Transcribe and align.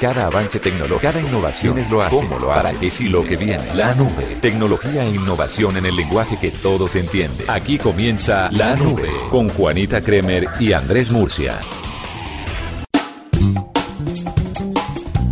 Cada 0.00 0.28
avance 0.28 0.58
tecnológico, 0.58 1.02
cada 1.02 1.20
innovación 1.20 1.78
es 1.78 1.90
lo 1.90 2.00
hace, 2.00 2.16
cómo 2.16 2.38
lo 2.38 2.50
hace, 2.50 2.68
para 2.68 2.80
qué 2.80 2.90
sí 2.90 3.10
lo 3.10 3.22
que 3.22 3.36
viene. 3.36 3.74
La 3.74 3.94
nube, 3.94 4.38
tecnología 4.40 5.04
e 5.04 5.10
innovación 5.10 5.76
en 5.76 5.84
el 5.84 5.94
lenguaje 5.94 6.38
que 6.40 6.50
todos 6.50 6.96
entienden. 6.96 7.44
Aquí 7.50 7.76
comienza 7.76 8.50
La 8.50 8.76
Nube 8.76 9.10
con 9.28 9.50
Juanita 9.50 10.00
Kremer 10.00 10.48
y 10.58 10.72
Andrés 10.72 11.10
Murcia. 11.10 11.58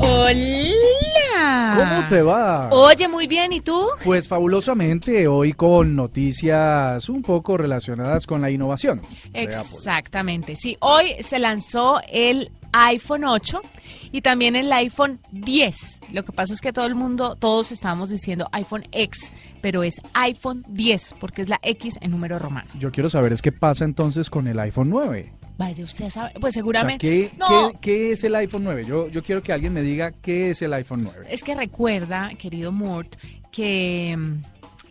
Hola. 0.01 0.69
¿Cómo 1.75 2.07
te 2.09 2.21
va? 2.21 2.69
Oye, 2.71 3.09
muy 3.09 3.27
bien, 3.27 3.55
¿y 3.55 3.63
tú? 3.63 3.87
Pues 4.05 4.29
fabulosamente, 4.29 5.27
hoy 5.29 5.55
con 5.55 5.97
noticias 5.97 7.09
un 7.09 7.23
poco 7.23 7.57
relacionadas 7.57 8.27
con 8.27 8.43
la 8.43 8.51
innovación. 8.51 9.01
Exactamente, 9.33 10.57
sí. 10.57 10.77
Hoy 10.81 11.15
se 11.21 11.39
lanzó 11.39 12.03
el 12.07 12.51
iPhone 12.73 13.25
8 13.25 13.63
y 14.13 14.21
también 14.23 14.57
el 14.57 14.73
iPhone 14.73 15.21
10. 15.33 16.01
Lo 16.13 16.25
que 16.25 16.33
pasa 16.33 16.53
es 16.55 16.61
que 16.61 16.73
todo 16.73 16.87
el 16.87 16.95
mundo, 16.95 17.37
todos 17.37 17.73
estábamos 17.73 18.11
diciendo 18.11 18.49
iPhone 18.53 18.85
X, 18.93 19.33
pero 19.61 19.83
es 19.83 20.01
iPhone 20.15 20.65
10 20.69 21.15
porque 21.21 21.43
es 21.43 21.49
la 21.49 21.59
X 21.63 21.99
en 22.01 22.11
número 22.11 22.39
romano. 22.39 22.71
Yo 22.79 22.91
quiero 22.93 23.09
saber 23.11 23.33
es 23.33 23.43
qué 23.43 23.53
pasa 23.53 23.85
entonces 23.85 24.31
con 24.31 24.47
el 24.47 24.59
iPhone 24.59 24.91
9. 24.91 25.33
Vaya, 25.59 25.83
usted 25.83 26.09
sabe, 26.09 26.31
pues 26.35 26.37
O 26.37 26.41
sea, 26.43 26.53
seguramente... 26.53 27.07
¿qué, 27.07 27.31
no, 27.37 27.73
qué- 27.73 27.79
qué 27.81 28.13
es 28.13 28.23
el 28.25 28.35
iPhone 28.37 28.63
9? 28.65 28.85
Yo, 28.87 29.09
yo 29.09 29.23
quiero 29.25 29.43
que 29.43 29.53
alguien 29.53 29.73
me 29.73 29.83
diga 29.83 30.13
qué 30.13 30.51
es 30.51 30.63
el 30.63 30.73
iPhone 30.73 31.03
9. 31.03 31.27
Es 31.31 31.43
que 31.43 31.55
recuerda, 31.57 32.31
querido 32.39 32.71
Mort, 32.71 33.17
que 33.51 34.15
mm, 34.17 34.35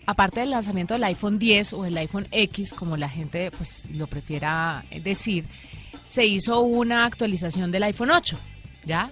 aparte 0.08 0.42
del 0.42 0.52
lanzamiento 0.52 0.94
del 0.94 1.06
iPhone 1.06 1.40
10 1.40 1.72
o 1.74 1.86
el 1.86 1.98
iPhone 1.98 2.28
X, 2.32 2.74
como 2.74 2.98
la 2.98 3.08
gente 3.08 3.50
pues 3.52 3.84
lo 3.92 4.08
prefiera 4.08 4.84
decir, 5.04 5.46
se 6.06 6.26
hizo 6.26 6.60
una 6.62 7.06
actualización 7.06 7.72
del 7.72 7.84
iPhone 7.84 8.12
8, 8.12 8.38
¿ya? 8.88 9.10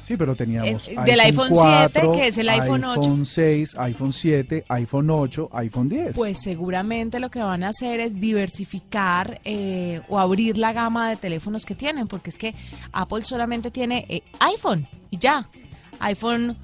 Sí, 0.00 0.16
pero 0.16 0.34
teníamos 0.34 0.88
Eh, 0.88 0.96
del 1.04 1.20
iPhone 1.20 1.50
7, 1.52 2.00
que 2.14 2.28
es 2.28 2.38
el 2.38 2.48
iPhone 2.48 2.82
8. 2.84 3.00
iPhone 3.00 3.26
6, 3.26 3.76
iPhone 3.78 4.12
7, 4.12 4.64
iPhone 4.68 5.10
8, 5.10 5.50
iPhone 5.52 5.88
10. 5.88 6.16
Pues 6.16 6.40
seguramente 6.42 7.20
lo 7.20 7.30
que 7.30 7.40
van 7.40 7.62
a 7.64 7.68
hacer 7.68 8.00
es 8.00 8.18
diversificar 8.18 9.40
eh, 9.44 10.00
o 10.08 10.18
abrir 10.18 10.56
la 10.56 10.72
gama 10.72 11.10
de 11.10 11.16
teléfonos 11.16 11.64
que 11.66 11.74
tienen, 11.74 12.06
porque 12.08 12.30
es 12.30 12.38
que 12.38 12.54
Apple 12.92 13.24
solamente 13.24 13.70
tiene 13.70 14.06
eh, 14.08 14.22
iPhone 14.40 14.88
y 15.10 15.18
ya. 15.18 15.46
iPhone 16.00 16.56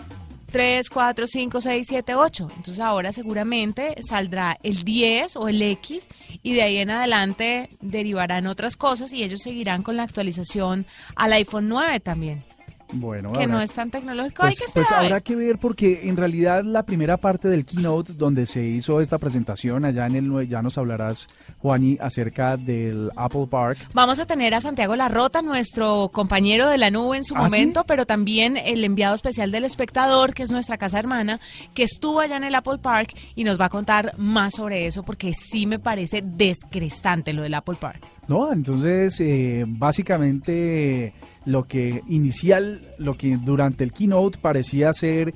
3, 0.55 0.89
4, 0.89 1.27
5, 1.27 1.61
6, 1.61 1.87
7, 1.89 2.15
8. 2.15 2.47
Entonces 2.51 2.79
ahora 2.79 3.11
seguramente 3.11 3.97
saldrá 4.09 4.57
el 4.63 4.85
10 4.85 5.35
o 5.35 5.49
el 5.49 5.61
X 5.61 6.07
y 6.45 6.53
de 6.53 6.63
ahí 6.63 6.77
en 6.77 6.91
adelante 6.91 7.69
derivarán 7.81 8.47
otras 8.47 8.77
cosas 8.77 9.13
y 9.13 9.25
ellos 9.25 9.41
seguirán 9.43 9.83
con 9.83 9.97
la 9.97 10.05
actualización 10.05 10.87
al 11.17 11.33
iPhone 11.33 11.67
9 11.67 11.99
también, 11.99 12.45
bueno, 12.93 13.33
que 13.33 13.39
habrá- 13.45 13.47
no 13.55 13.61
es 13.61 13.73
tan 13.73 13.91
tecnológico. 13.91 14.43
Hay 14.45 14.51
Pues, 14.51 14.59
que 14.59 14.65
esperar. 14.67 14.87
pues 14.87 14.93
a 14.93 15.01
ver. 15.03 15.13
habrá 15.13 15.21
que 15.21 15.35
ver 15.37 15.59
porque 15.59 16.09
en 16.09 16.17
realidad 16.17 16.63
la 16.65 16.85
primera 16.85 17.17
parte 17.17 17.49
del 17.49 17.65
keynote 17.65 18.13
donde 18.13 18.47
se 18.47 18.65
hizo 18.65 19.01
esta 19.01 19.19
presentación 19.19 19.85
allá 19.85 20.07
en 20.07 20.17
el 20.17 20.49
ya 20.49 20.63
nos 20.63 20.79
hablarás 20.79 21.27
Juani 21.59 21.99
acerca 22.01 22.57
del 22.57 23.11
Apple 23.17 23.47
Park. 23.51 23.79
Vamos 23.95 24.19
a 24.21 24.27
tener 24.27 24.55
a 24.55 24.61
Santiago 24.61 24.95
Larrota, 24.97 25.43
nuestro 25.43 26.09
compañero 26.13 26.69
de 26.69 26.79
la 26.79 26.91
nube 26.91 27.17
en 27.17 27.25
su 27.25 27.35
¿Ah, 27.37 27.39
sí? 27.49 27.57
momento, 27.57 27.85
pero 27.85 28.07
también 28.07 28.57
el 28.57 28.85
enviado 28.85 29.15
especial 29.15 29.51
del 29.51 29.65
espectador, 29.65 30.35
que 30.35 30.43
es 30.43 30.51
nuestra 30.51 30.77
casa 30.79 30.99
hermana, 30.99 31.41
que 31.75 31.83
estuvo 31.83 32.21
allá 32.21 32.37
en 32.37 32.45
el 32.45 32.55
Apple 32.55 32.79
Park 32.79 33.15
y 33.35 33.45
nos 33.45 33.61
va 33.61 33.67
a 33.67 33.71
contar 33.71 34.13
más 34.19 34.55
sobre 34.55 34.87
eso, 34.87 35.03
porque 35.03 35.33
sí 35.35 35.67
me 35.67 35.79
parece 35.79 36.23
descrestante 36.25 37.33
lo 37.33 37.43
del 37.43 37.55
Apple 37.55 37.77
Park. 37.81 38.01
No, 38.29 38.53
entonces 38.53 39.21
eh, 39.21 39.65
básicamente 39.67 41.13
lo 41.45 41.65
que 41.65 42.03
inicial, 42.09 42.81
lo 42.99 43.17
que 43.17 43.37
durante 43.37 43.85
el 43.85 43.93
keynote 43.93 44.39
parecía 44.41 44.93
ser 44.93 45.35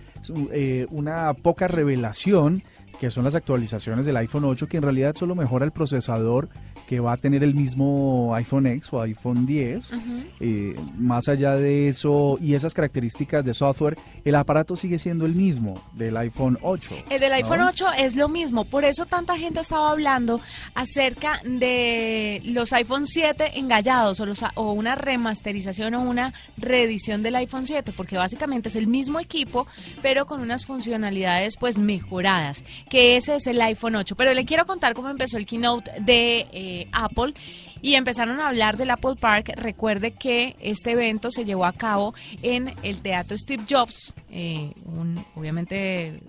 eh, 0.52 0.86
una 0.90 1.34
poca 1.34 1.68
revelación, 1.68 2.62
que 2.98 3.10
son 3.10 3.24
las 3.24 3.34
actualizaciones 3.34 4.06
del 4.06 4.16
iPhone 4.16 4.44
8, 4.44 4.66
que 4.68 4.78
en 4.78 4.82
realidad 4.82 5.14
solo 5.14 5.34
mejora 5.34 5.64
el 5.64 5.72
procesador 5.72 6.48
que 6.88 7.00
va 7.00 7.12
a 7.12 7.16
tener 7.18 7.44
el 7.44 7.54
mismo 7.54 8.32
iPhone 8.34 8.66
X 8.66 8.94
o 8.94 9.02
iPhone 9.02 9.44
10. 9.44 9.90
Eh, 10.40 10.74
más 10.96 11.28
allá 11.28 11.54
de 11.54 11.90
eso 11.90 12.38
y 12.40 12.54
esas 12.54 12.72
características 12.72 13.44
de 13.44 13.52
software, 13.52 13.98
el 14.24 14.34
aparato 14.34 14.74
sigue 14.74 14.98
siendo 14.98 15.26
el 15.26 15.34
mismo 15.34 15.82
del 15.92 16.16
iPhone 16.16 16.58
8. 16.62 17.04
El 17.10 17.20
del 17.20 17.28
¿no? 17.28 17.36
iPhone 17.36 17.60
8 17.60 17.86
es 17.98 18.16
lo 18.16 18.30
mismo, 18.30 18.64
por 18.64 18.86
eso 18.86 19.04
tanta 19.04 19.36
gente 19.36 19.60
estaba 19.60 19.90
hablando 19.90 20.40
acerca 20.74 21.42
de 21.44 22.40
los 22.46 22.72
iPhone 22.72 23.04
7 23.04 23.58
engallados 23.58 24.18
o, 24.20 24.24
los, 24.24 24.42
o 24.54 24.72
una 24.72 24.94
remasterización 24.94 25.94
o 25.94 26.00
una 26.00 26.32
reedición 26.56 27.22
del 27.22 27.36
iPhone 27.36 27.66
7, 27.66 27.92
porque 27.94 28.16
básicamente 28.16 28.70
es 28.70 28.76
el 28.76 28.86
mismo 28.86 29.20
equipo, 29.20 29.66
pero 30.00 30.24
con 30.24 30.40
unas 30.40 30.64
funcionalidades 30.64 31.58
pues 31.58 31.76
mejoradas, 31.76 32.64
que 32.88 33.18
ese 33.18 33.36
es 33.36 33.46
el 33.46 33.60
iPhone 33.60 33.96
8. 33.96 34.16
Pero 34.16 34.32
le 34.32 34.46
quiero 34.46 34.64
contar 34.64 34.94
cómo 34.94 35.10
empezó 35.10 35.36
el 35.36 35.44
keynote 35.44 35.90
de 36.00 36.46
eh, 36.50 36.77
Apple. 36.92 37.34
Y 37.80 37.94
empezaron 37.94 38.40
a 38.40 38.48
hablar 38.48 38.76
del 38.76 38.90
Apple 38.90 39.16
Park. 39.18 39.52
Recuerde 39.56 40.12
que 40.12 40.56
este 40.60 40.92
evento 40.92 41.30
se 41.30 41.44
llevó 41.44 41.64
a 41.64 41.72
cabo 41.72 42.14
en 42.42 42.74
el 42.82 43.00
Teatro 43.02 43.36
Steve 43.36 43.64
Jobs, 43.68 44.14
eh, 44.30 44.72
un, 44.84 45.24
obviamente 45.34 46.20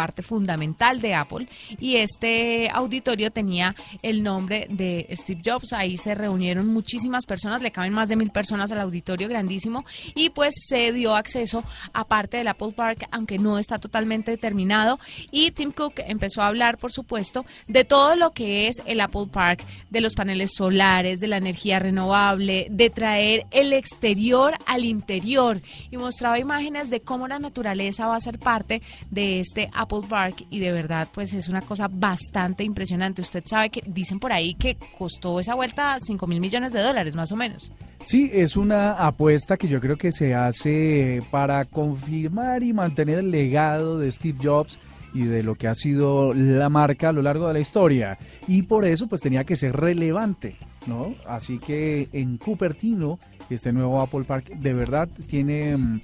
parte 0.00 0.22
fundamental 0.22 1.02
de 1.02 1.12
Apple 1.12 1.46
y 1.78 1.96
este 1.96 2.70
auditorio 2.70 3.30
tenía 3.30 3.76
el 4.00 4.22
nombre 4.22 4.66
de 4.70 5.06
Steve 5.12 5.42
Jobs. 5.44 5.74
Ahí 5.74 5.98
se 5.98 6.14
reunieron 6.14 6.68
muchísimas 6.68 7.26
personas, 7.26 7.60
le 7.60 7.70
caben 7.70 7.92
más 7.92 8.08
de 8.08 8.16
mil 8.16 8.30
personas 8.30 8.72
al 8.72 8.80
auditorio 8.80 9.28
grandísimo 9.28 9.84
y 10.14 10.30
pues 10.30 10.54
se 10.68 10.92
dio 10.92 11.14
acceso 11.14 11.64
a 11.92 12.06
parte 12.06 12.38
del 12.38 12.48
Apple 12.48 12.72
Park, 12.74 13.08
aunque 13.10 13.36
no 13.36 13.58
está 13.58 13.78
totalmente 13.78 14.38
terminado. 14.38 14.98
Y 15.30 15.50
Tim 15.50 15.70
Cook 15.70 15.96
empezó 15.98 16.40
a 16.40 16.46
hablar, 16.46 16.78
por 16.78 16.92
supuesto, 16.92 17.44
de 17.68 17.84
todo 17.84 18.16
lo 18.16 18.30
que 18.30 18.68
es 18.68 18.80
el 18.86 19.02
Apple 19.02 19.26
Park, 19.30 19.62
de 19.90 20.00
los 20.00 20.14
paneles 20.14 20.52
solares, 20.56 21.20
de 21.20 21.28
la 21.28 21.36
energía 21.36 21.78
renovable, 21.78 22.68
de 22.70 22.88
traer 22.88 23.44
el 23.50 23.74
exterior 23.74 24.54
al 24.64 24.86
interior 24.86 25.60
y 25.90 25.98
mostraba 25.98 26.38
imágenes 26.38 26.88
de 26.88 27.02
cómo 27.02 27.28
la 27.28 27.38
naturaleza 27.38 28.06
va 28.06 28.16
a 28.16 28.20
ser 28.20 28.38
parte 28.38 28.80
de 29.10 29.40
este 29.40 29.68
Park 30.08 30.46
y 30.50 30.60
de 30.60 30.72
verdad 30.72 31.08
pues 31.12 31.34
es 31.34 31.48
una 31.48 31.60
cosa 31.60 31.88
bastante 31.90 32.62
impresionante. 32.62 33.22
Usted 33.22 33.42
sabe 33.44 33.70
que 33.70 33.82
dicen 33.86 34.20
por 34.20 34.32
ahí 34.32 34.54
que 34.54 34.76
costó 34.96 35.40
esa 35.40 35.54
vuelta 35.54 35.96
5 35.98 36.26
mil 36.26 36.40
millones 36.40 36.72
de 36.72 36.80
dólares 36.80 37.16
más 37.16 37.32
o 37.32 37.36
menos. 37.36 37.72
Sí, 38.04 38.30
es 38.32 38.56
una 38.56 38.92
apuesta 38.92 39.56
que 39.56 39.68
yo 39.68 39.80
creo 39.80 39.96
que 39.96 40.12
se 40.12 40.34
hace 40.34 41.22
para 41.30 41.64
confirmar 41.64 42.62
y 42.62 42.72
mantener 42.72 43.18
el 43.18 43.30
legado 43.30 43.98
de 43.98 44.10
Steve 44.10 44.38
Jobs 44.42 44.78
y 45.12 45.24
de 45.24 45.42
lo 45.42 45.54
que 45.56 45.68
ha 45.68 45.74
sido 45.74 46.32
la 46.32 46.68
marca 46.68 47.08
a 47.08 47.12
lo 47.12 47.20
largo 47.20 47.48
de 47.48 47.54
la 47.54 47.60
historia. 47.60 48.18
Y 48.46 48.62
por 48.62 48.84
eso 48.84 49.06
pues 49.06 49.20
tenía 49.20 49.44
que 49.44 49.56
ser 49.56 49.76
relevante, 49.76 50.56
¿no? 50.86 51.14
Así 51.26 51.58
que 51.58 52.08
en 52.12 52.38
Cupertino, 52.38 53.18
este 53.50 53.72
nuevo 53.72 54.00
Apple 54.00 54.24
Park 54.24 54.48
de 54.48 54.72
verdad 54.72 55.08
tiene... 55.26 56.00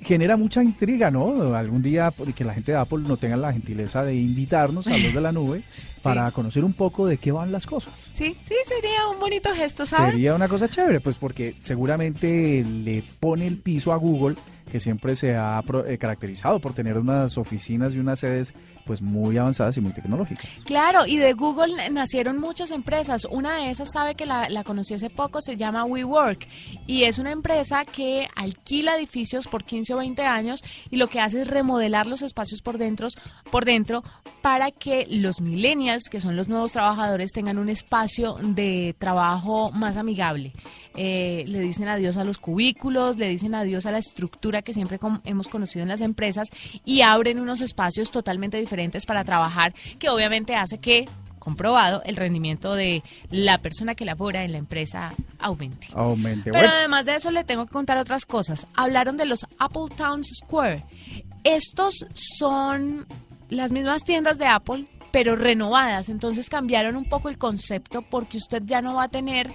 genera 0.00 0.36
mucha 0.36 0.62
intriga, 0.62 1.10
¿no? 1.10 1.54
Algún 1.54 1.82
día 1.82 2.12
que 2.34 2.44
la 2.44 2.54
gente 2.54 2.72
de 2.72 2.78
Apple 2.78 3.04
no 3.06 3.16
tenga 3.16 3.36
la 3.36 3.52
gentileza 3.52 4.04
de 4.04 4.14
invitarnos 4.14 4.86
a 4.86 4.96
los 4.96 5.12
de 5.12 5.20
la 5.20 5.32
nube 5.32 5.62
para 6.04 6.30
conocer 6.30 6.64
un 6.64 6.74
poco 6.74 7.06
de 7.06 7.16
qué 7.16 7.32
van 7.32 7.50
las 7.50 7.66
cosas. 7.66 7.98
Sí, 7.98 8.36
sí, 8.44 8.54
sería 8.66 9.08
un 9.10 9.18
bonito 9.18 9.50
gesto, 9.54 9.86
¿sabes? 9.86 10.12
Sería 10.12 10.34
una 10.34 10.48
cosa 10.48 10.68
chévere, 10.68 11.00
pues 11.00 11.18
porque 11.18 11.54
seguramente 11.62 12.62
le 12.62 13.02
pone 13.18 13.46
el 13.46 13.58
piso 13.58 13.92
a 13.92 13.96
Google, 13.96 14.36
que 14.70 14.80
siempre 14.80 15.14
se 15.14 15.34
ha 15.34 15.62
eh, 15.86 15.98
caracterizado 15.98 16.58
por 16.58 16.74
tener 16.74 16.98
unas 16.98 17.38
oficinas 17.38 17.94
y 17.94 17.98
unas 17.98 18.18
sedes 18.18 18.54
pues 18.86 19.02
muy 19.02 19.36
avanzadas 19.38 19.76
y 19.76 19.80
muy 19.80 19.92
tecnológicas. 19.92 20.62
Claro, 20.64 21.06
y 21.06 21.16
de 21.16 21.32
Google 21.32 21.90
nacieron 21.90 22.38
muchas 22.38 22.70
empresas. 22.70 23.26
Una 23.30 23.56
de 23.56 23.70
esas 23.70 23.92
sabe 23.92 24.14
que 24.14 24.26
la, 24.26 24.48
la 24.48 24.64
conocí 24.64 24.94
hace 24.94 25.10
poco, 25.10 25.40
se 25.40 25.56
llama 25.56 25.84
WeWork. 25.84 26.46
Y 26.86 27.04
es 27.04 27.18
una 27.18 27.30
empresa 27.30 27.84
que 27.84 28.26
alquila 28.36 28.96
edificios 28.96 29.46
por 29.46 29.64
15 29.64 29.94
o 29.94 29.96
20 29.98 30.22
años 30.22 30.62
y 30.90 30.96
lo 30.96 31.08
que 31.08 31.20
hace 31.20 31.42
es 31.42 31.48
remodelar 31.48 32.06
los 32.06 32.22
espacios 32.22 32.60
por 32.60 32.78
dentro, 32.78 33.08
por 33.50 33.64
dentro 33.64 34.02
para 34.44 34.70
que 34.70 35.06
los 35.08 35.40
millennials, 35.40 36.10
que 36.10 36.20
son 36.20 36.36
los 36.36 36.50
nuevos 36.50 36.70
trabajadores, 36.70 37.32
tengan 37.32 37.56
un 37.56 37.70
espacio 37.70 38.36
de 38.42 38.94
trabajo 38.98 39.70
más 39.70 39.96
amigable. 39.96 40.52
Eh, 40.94 41.46
le 41.48 41.60
dicen 41.60 41.88
adiós 41.88 42.18
a 42.18 42.24
los 42.24 42.36
cubículos, 42.36 43.16
le 43.16 43.26
dicen 43.26 43.54
adiós 43.54 43.86
a 43.86 43.90
la 43.90 43.96
estructura 43.96 44.60
que 44.60 44.74
siempre 44.74 44.98
hemos 45.24 45.48
conocido 45.48 45.82
en 45.82 45.88
las 45.88 46.02
empresas 46.02 46.48
y 46.84 47.00
abren 47.00 47.40
unos 47.40 47.62
espacios 47.62 48.10
totalmente 48.10 48.58
diferentes 48.58 49.06
para 49.06 49.24
trabajar, 49.24 49.72
que 49.98 50.10
obviamente 50.10 50.54
hace 50.56 50.76
que 50.76 51.08
comprobado 51.38 52.02
el 52.04 52.14
rendimiento 52.14 52.74
de 52.74 53.02
la 53.30 53.56
persona 53.56 53.94
que 53.94 54.04
labora 54.04 54.44
en 54.44 54.52
la 54.52 54.58
empresa 54.58 55.14
aumente. 55.38 55.86
Aumente. 55.94 56.50
Pero 56.52 56.64
Bueno, 56.64 56.74
además 56.80 57.06
de 57.06 57.14
eso 57.14 57.30
le 57.30 57.44
tengo 57.44 57.64
que 57.64 57.72
contar 57.72 57.96
otras 57.96 58.26
cosas. 58.26 58.66
Hablaron 58.74 59.16
de 59.16 59.24
los 59.24 59.46
Apple 59.58 59.86
Town 59.96 60.22
Square. 60.22 60.84
Estos 61.44 62.04
son 62.12 63.06
las 63.54 63.72
mismas 63.72 64.04
tiendas 64.04 64.38
de 64.38 64.46
Apple, 64.46 64.86
pero 65.10 65.36
renovadas. 65.36 66.08
Entonces 66.08 66.48
cambiaron 66.50 66.96
un 66.96 67.04
poco 67.04 67.28
el 67.28 67.38
concepto 67.38 68.02
porque 68.02 68.36
usted 68.36 68.62
ya 68.64 68.82
no 68.82 68.94
va 68.94 69.04
a 69.04 69.08
tener 69.08 69.50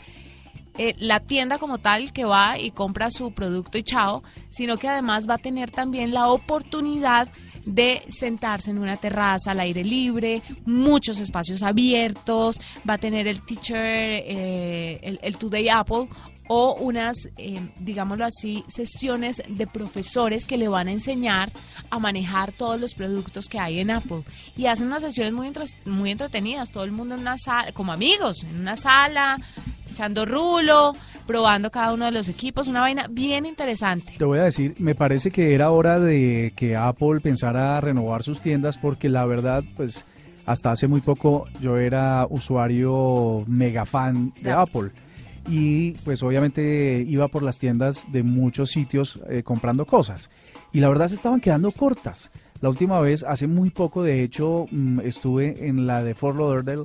eh, 0.77 0.95
la 0.97 1.19
tienda 1.19 1.57
como 1.57 1.79
tal 1.79 2.13
que 2.13 2.23
va 2.25 2.57
y 2.57 2.71
compra 2.71 3.11
su 3.11 3.31
producto 3.31 3.77
y 3.77 3.83
chao, 3.83 4.23
sino 4.47 4.77
que 4.77 4.87
además 4.87 5.27
va 5.29 5.33
a 5.33 5.39
tener 5.39 5.71
también 5.71 6.13
la 6.13 6.29
oportunidad 6.29 7.27
de 7.65 8.01
sentarse 8.07 8.71
en 8.71 8.77
una 8.77 8.97
terraza 8.97 9.51
al 9.51 9.59
aire 9.59 9.83
libre, 9.83 10.41
muchos 10.65 11.19
espacios 11.19 11.61
abiertos, 11.63 12.59
va 12.89 12.93
a 12.93 12.97
tener 12.97 13.27
el 13.27 13.41
teacher, 13.41 13.77
eh, 13.77 14.99
el, 15.01 15.19
el 15.21 15.37
Today 15.37 15.69
Apple 15.69 16.07
o 16.51 16.73
unas, 16.79 17.29
eh, 17.37 17.69
digámoslo 17.79 18.25
así, 18.25 18.63
sesiones 18.67 19.43
de 19.47 19.67
profesores 19.67 20.47
que 20.47 20.57
le 20.57 20.67
van 20.67 20.87
a 20.87 20.91
enseñar 20.91 21.51
a 21.91 21.99
manejar 21.99 22.51
todos 22.51 22.81
los 22.81 22.95
productos 22.95 23.47
que 23.47 23.59
hay 23.59 23.79
en 23.79 23.91
Apple. 23.91 24.23
Y 24.57 24.65
hacen 24.65 24.87
unas 24.87 25.03
sesiones 25.03 25.31
muy, 25.31 25.51
muy 25.85 26.09
entretenidas, 26.09 26.71
todo 26.71 26.85
el 26.85 26.91
mundo 26.91 27.13
en 27.13 27.21
una 27.21 27.37
sala, 27.37 27.71
como 27.71 27.93
amigos, 27.93 28.43
en 28.43 28.59
una 28.59 28.75
sala, 28.75 29.39
echando 29.91 30.25
rulo, 30.25 30.95
probando 31.27 31.69
cada 31.69 31.93
uno 31.93 32.05
de 32.05 32.11
los 32.11 32.29
equipos, 32.29 32.67
una 32.67 32.81
vaina 32.81 33.05
bien 33.07 33.45
interesante. 33.45 34.13
Te 34.17 34.25
voy 34.25 34.39
a 34.39 34.45
decir, 34.45 34.73
me 34.79 34.95
parece 34.95 35.29
que 35.29 35.53
era 35.53 35.69
hora 35.69 35.99
de 35.99 36.51
que 36.55 36.75
Apple 36.75 37.19
pensara 37.21 37.79
renovar 37.79 38.23
sus 38.23 38.39
tiendas 38.39 38.79
porque 38.79 39.07
la 39.07 39.23
verdad, 39.27 39.63
pues 39.77 40.03
hasta 40.47 40.71
hace 40.71 40.87
muy 40.87 41.01
poco 41.01 41.45
yo 41.61 41.77
era 41.77 42.25
usuario 42.27 43.43
mega 43.45 43.85
fan 43.85 44.33
de 44.41 44.49
Apple 44.49 44.89
y 45.47 45.91
pues 46.03 46.23
obviamente 46.23 47.03
iba 47.07 47.27
por 47.27 47.43
las 47.43 47.59
tiendas 47.59 48.11
de 48.11 48.23
muchos 48.23 48.71
sitios 48.71 49.19
eh, 49.29 49.43
comprando 49.43 49.85
cosas 49.85 50.29
y 50.71 50.79
la 50.79 50.89
verdad 50.89 51.07
se 51.07 51.15
estaban 51.15 51.39
quedando 51.39 51.71
cortas. 51.71 52.31
La 52.61 52.69
última 52.69 52.99
vez, 52.99 53.23
hace 53.23 53.47
muy 53.47 53.69
poco 53.69 54.03
de 54.03 54.21
hecho, 54.21 54.65
mm, 54.69 54.99
estuve 55.01 55.67
en 55.67 55.87
la 55.87 56.03
de 56.03 56.13
Fort 56.13 56.37
Lauderdale 56.37 56.83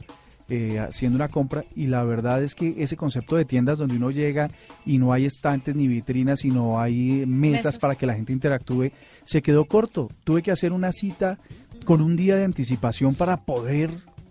eh, 0.48 0.78
haciendo 0.78 1.16
una 1.16 1.28
compra 1.28 1.64
y 1.74 1.86
la 1.86 2.04
verdad 2.04 2.42
es 2.42 2.54
que 2.54 2.82
ese 2.82 2.96
concepto 2.96 3.34
de 3.36 3.46
tiendas 3.46 3.78
donde 3.78 3.96
uno 3.96 4.10
llega 4.10 4.50
y 4.84 4.98
no 4.98 5.12
hay 5.12 5.24
estantes 5.24 5.74
ni 5.74 5.88
vitrinas, 5.88 6.40
sino 6.40 6.80
hay 6.80 7.24
mesas, 7.26 7.78
para 7.78 7.94
que 7.94 8.06
la 8.06 8.14
gente 8.14 8.32
interactúe, 8.32 8.90
se 9.24 9.40
quedó 9.40 9.64
corto. 9.64 10.10
Tuve 10.22 10.42
que 10.42 10.52
hacer 10.52 10.72
una 10.72 10.92
cita 10.92 11.38
con 11.86 12.02
un 12.02 12.14
día 12.14 12.36
de 12.36 12.44
anticipación 12.44 13.14
para 13.14 13.38
poder 13.38 13.90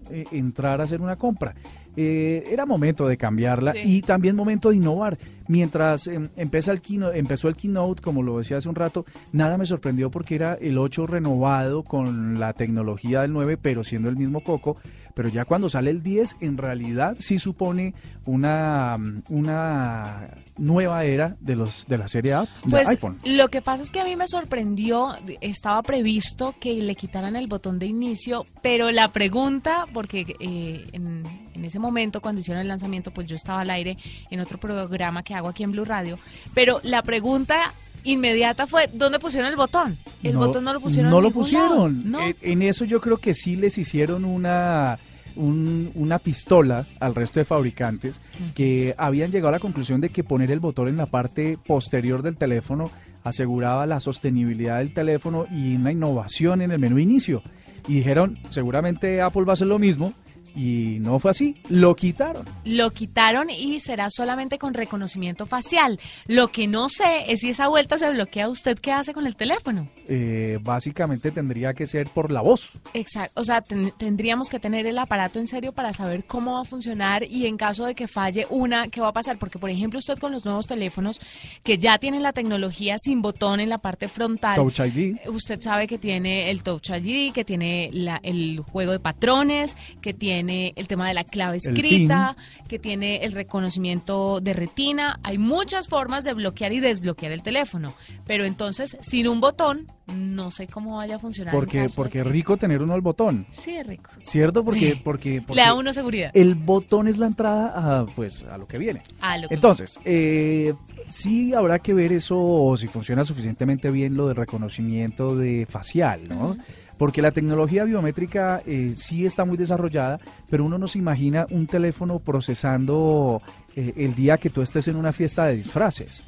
eh, 0.09 0.25
entrar 0.31 0.81
a 0.81 0.83
hacer 0.83 1.01
una 1.01 1.15
compra. 1.15 1.55
Eh, 1.95 2.47
era 2.49 2.65
momento 2.65 3.07
de 3.07 3.17
cambiarla 3.17 3.73
y 3.83 4.01
también 4.01 4.35
momento 4.35 4.69
de 4.69 4.77
innovar. 4.77 5.17
Mientras 5.47 6.07
em, 6.07 6.29
empezó, 6.35 6.71
el 6.71 6.81
keynote, 6.81 7.19
empezó 7.19 7.49
el 7.49 7.55
keynote, 7.55 8.01
como 8.01 8.23
lo 8.23 8.39
decía 8.39 8.57
hace 8.57 8.69
un 8.69 8.75
rato, 8.75 9.05
nada 9.31 9.57
me 9.57 9.65
sorprendió 9.65 10.09
porque 10.09 10.35
era 10.35 10.55
el 10.55 10.77
8 10.77 11.05
renovado 11.05 11.83
con 11.83 12.39
la 12.39 12.53
tecnología 12.53 13.21
del 13.21 13.33
9, 13.33 13.57
pero 13.61 13.83
siendo 13.83 14.09
el 14.09 14.15
mismo 14.15 14.41
coco. 14.41 14.77
Pero 15.13 15.29
ya 15.29 15.45
cuando 15.45 15.69
sale 15.69 15.91
el 15.91 16.01
10, 16.01 16.37
en 16.41 16.57
realidad 16.57 17.15
sí 17.19 17.39
supone 17.39 17.93
una, 18.25 18.97
una 19.29 20.29
nueva 20.57 21.03
era 21.03 21.35
de 21.39 21.55
los 21.55 21.85
de 21.87 21.97
la 21.97 22.07
serie 22.07 22.33
A 22.33 22.41
de 22.41 22.47
pues, 22.69 22.87
iPhone. 22.87 23.19
Lo 23.25 23.49
que 23.49 23.61
pasa 23.61 23.83
es 23.83 23.91
que 23.91 23.99
a 23.99 24.05
mí 24.05 24.15
me 24.15 24.27
sorprendió, 24.27 25.13
estaba 25.41 25.81
previsto 25.83 26.55
que 26.59 26.73
le 26.73 26.95
quitaran 26.95 27.35
el 27.35 27.47
botón 27.47 27.79
de 27.79 27.85
inicio, 27.85 28.45
pero 28.61 28.91
la 28.91 29.09
pregunta, 29.09 29.85
porque 29.93 30.35
eh, 30.39 30.87
en, 30.93 31.23
en 31.53 31.65
ese 31.65 31.79
momento 31.79 32.21
cuando 32.21 32.41
hicieron 32.41 32.61
el 32.61 32.67
lanzamiento, 32.67 33.11
pues 33.11 33.27
yo 33.27 33.35
estaba 33.35 33.61
al 33.61 33.69
aire 33.69 33.97
en 34.29 34.39
otro 34.39 34.59
programa 34.59 35.23
que 35.23 35.33
hago 35.35 35.49
aquí 35.49 35.63
en 35.63 35.71
Blue 35.71 35.85
Radio, 35.85 36.19
pero 36.53 36.79
la 36.83 37.03
pregunta 37.03 37.73
inmediata 38.03 38.67
fue 38.67 38.89
¿dónde 38.93 39.19
pusieron 39.19 39.49
el 39.49 39.55
botón? 39.55 39.97
El 40.21 40.37
botón 40.37 40.63
no 40.63 40.73
lo 40.73 40.79
pusieron. 40.79 41.11
No 41.11 41.21
lo 41.21 41.31
pusieron. 41.31 42.15
Eh, 42.21 42.35
en 42.41 42.61
eso 42.61 42.85
yo 42.85 43.01
creo 43.01 43.17
que 43.17 43.33
sí 43.33 43.55
les 43.55 43.77
hicieron 43.77 44.25
una 44.25 44.97
una 45.35 46.19
pistola 46.19 46.85
al 46.99 47.15
resto 47.15 47.39
de 47.39 47.45
fabricantes 47.45 48.21
que 48.53 48.93
habían 48.99 49.31
llegado 49.31 49.49
a 49.49 49.53
la 49.53 49.59
conclusión 49.59 49.99
de 49.99 50.09
que 50.09 50.23
poner 50.23 50.51
el 50.51 50.59
botón 50.59 50.87
en 50.87 50.97
la 50.97 51.07
parte 51.07 51.57
posterior 51.65 52.21
del 52.21 52.37
teléfono 52.37 52.91
aseguraba 53.23 53.85
la 53.85 53.99
sostenibilidad 53.99 54.77
del 54.77 54.93
teléfono 54.93 55.47
y 55.49 55.75
una 55.75 55.91
innovación 55.91 56.61
en 56.61 56.71
el 56.71 56.79
menú 56.79 56.99
inicio. 56.99 57.41
Y 57.87 57.95
dijeron, 57.95 58.37
seguramente 58.49 59.21
Apple 59.21 59.43
va 59.43 59.53
a 59.53 59.53
hacer 59.53 59.67
lo 59.67 59.79
mismo, 59.79 60.13
y 60.55 60.97
no 60.99 61.19
fue 61.19 61.31
así, 61.31 61.55
lo 61.69 61.95
quitaron. 61.95 62.45
Lo 62.63 62.91
quitaron 62.91 63.49
y 63.49 63.79
será 63.79 64.09
solamente 64.09 64.57
con 64.57 64.73
reconocimiento 64.73 65.45
facial. 65.45 65.99
Lo 66.27 66.49
que 66.49 66.67
no 66.67 66.89
sé 66.89 67.31
es 67.31 67.39
si 67.39 67.49
esa 67.49 67.67
vuelta 67.67 67.97
se 67.97 68.09
bloquea, 68.11 68.49
¿usted 68.49 68.77
qué 68.77 68.91
hace 68.91 69.13
con 69.13 69.25
el 69.25 69.35
teléfono? 69.35 69.89
Eh, 70.07 70.59
básicamente 70.61 71.31
tendría 71.31 71.73
que 71.73 71.87
ser 71.87 72.07
por 72.09 72.31
la 72.31 72.41
voz. 72.41 72.69
Exacto, 72.93 73.41
o 73.41 73.43
sea, 73.43 73.61
tendríamos 73.61 74.49
que 74.49 74.59
tener 74.59 74.85
el 74.85 74.99
aparato 74.99 75.39
en 75.39 75.47
serio 75.47 75.71
para 75.71 75.93
saber 75.93 76.25
cómo 76.25 76.53
va 76.53 76.61
a 76.61 76.65
funcionar 76.65 77.23
y 77.23 77.47
en 77.47 77.57
caso 77.57 77.85
de 77.85 77.95
que 77.95 78.07
falle 78.07 78.45
una, 78.49 78.89
¿qué 78.89 79.01
va 79.01 79.09
a 79.09 79.13
pasar? 79.13 79.37
Porque, 79.37 79.59
por 79.59 79.69
ejemplo, 79.69 79.99
usted 79.99 80.17
con 80.19 80.31
los 80.31 80.45
nuevos 80.45 80.67
teléfonos 80.67 81.19
que 81.63 81.77
ya 81.77 81.97
tienen 81.97 82.21
la 82.21 82.33
tecnología 82.33 82.97
sin 82.99 83.21
botón 83.21 83.59
en 83.59 83.69
la 83.69 83.79
parte 83.79 84.07
frontal. 84.07 84.55
Touch 84.55 84.79
ID. 84.79 85.17
Usted 85.27 85.59
sabe 85.61 85.87
que 85.87 85.97
tiene 85.97 86.51
el 86.51 86.63
Touch 86.63 86.89
ID, 86.89 87.33
que 87.33 87.43
tiene 87.45 87.89
el 88.23 88.59
juego 88.59 88.91
de 88.91 88.99
patrones, 88.99 89.75
que 90.01 90.13
tiene 90.13 90.42
tiene 90.43 90.73
el 90.75 90.87
tema 90.89 91.07
de 91.07 91.13
la 91.13 91.23
clave 91.23 91.57
escrita, 91.57 92.35
que 92.67 92.77
tiene 92.77 93.23
el 93.23 93.31
reconocimiento 93.31 94.41
de 94.41 94.51
retina. 94.51 95.19
Hay 95.23 95.37
muchas 95.37 95.87
formas 95.87 96.25
de 96.25 96.33
bloquear 96.33 96.73
y 96.73 96.81
desbloquear 96.81 97.31
el 97.31 97.43
teléfono, 97.43 97.93
pero 98.27 98.43
entonces 98.43 98.97
sin 98.99 99.29
un 99.29 99.39
botón 99.39 99.87
no 100.13 100.51
sé 100.51 100.67
cómo 100.67 100.97
vaya 100.97 101.15
a 101.15 101.19
funcionar. 101.19 101.53
Porque, 101.53 101.87
porque 101.95 102.19
es 102.19 102.27
rico 102.27 102.57
tener 102.57 102.81
uno 102.81 102.93
el 102.93 102.99
botón. 102.99 103.47
Sí, 103.53 103.71
es 103.71 103.87
rico. 103.87 104.11
¿Cierto? 104.21 104.65
Porque, 104.65 104.99
porque, 105.01 105.41
Le 105.47 105.61
da 105.61 105.73
uno 105.73 105.93
seguridad. 105.93 106.29
El 106.33 106.55
botón 106.55 107.07
es 107.07 107.17
la 107.17 107.27
entrada 107.27 108.01
a, 108.01 108.05
pues, 108.05 108.43
a 108.43 108.57
lo 108.57 108.67
que 108.67 108.77
viene. 108.77 109.01
Entonces, 109.49 110.01
eh, 110.03 110.73
sí 111.07 111.53
habrá 111.53 111.79
que 111.79 111.93
ver 111.93 112.11
eso, 112.11 112.75
si 112.77 112.87
funciona 112.87 113.23
suficientemente 113.23 113.91
bien 113.91 114.17
lo 114.17 114.27
de 114.27 114.33
reconocimiento 114.33 115.37
de 115.37 115.65
facial, 115.69 116.27
¿no? 116.27 116.57
Porque 116.97 117.21
la 117.21 117.31
tecnología 117.31 117.83
biométrica 117.83 118.61
eh, 118.65 118.93
sí 118.95 119.25
está 119.25 119.45
muy 119.45 119.57
desarrollada, 119.57 120.19
pero 120.49 120.65
uno 120.65 120.77
no 120.77 120.87
se 120.87 120.99
imagina 120.99 121.45
un 121.49 121.67
teléfono 121.67 122.19
procesando 122.19 123.41
eh, 123.75 123.93
el 123.97 124.15
día 124.15 124.37
que 124.37 124.49
tú 124.49 124.61
estés 124.61 124.87
en 124.87 124.95
una 124.95 125.11
fiesta 125.11 125.45
de 125.45 125.55
disfraces. 125.55 126.23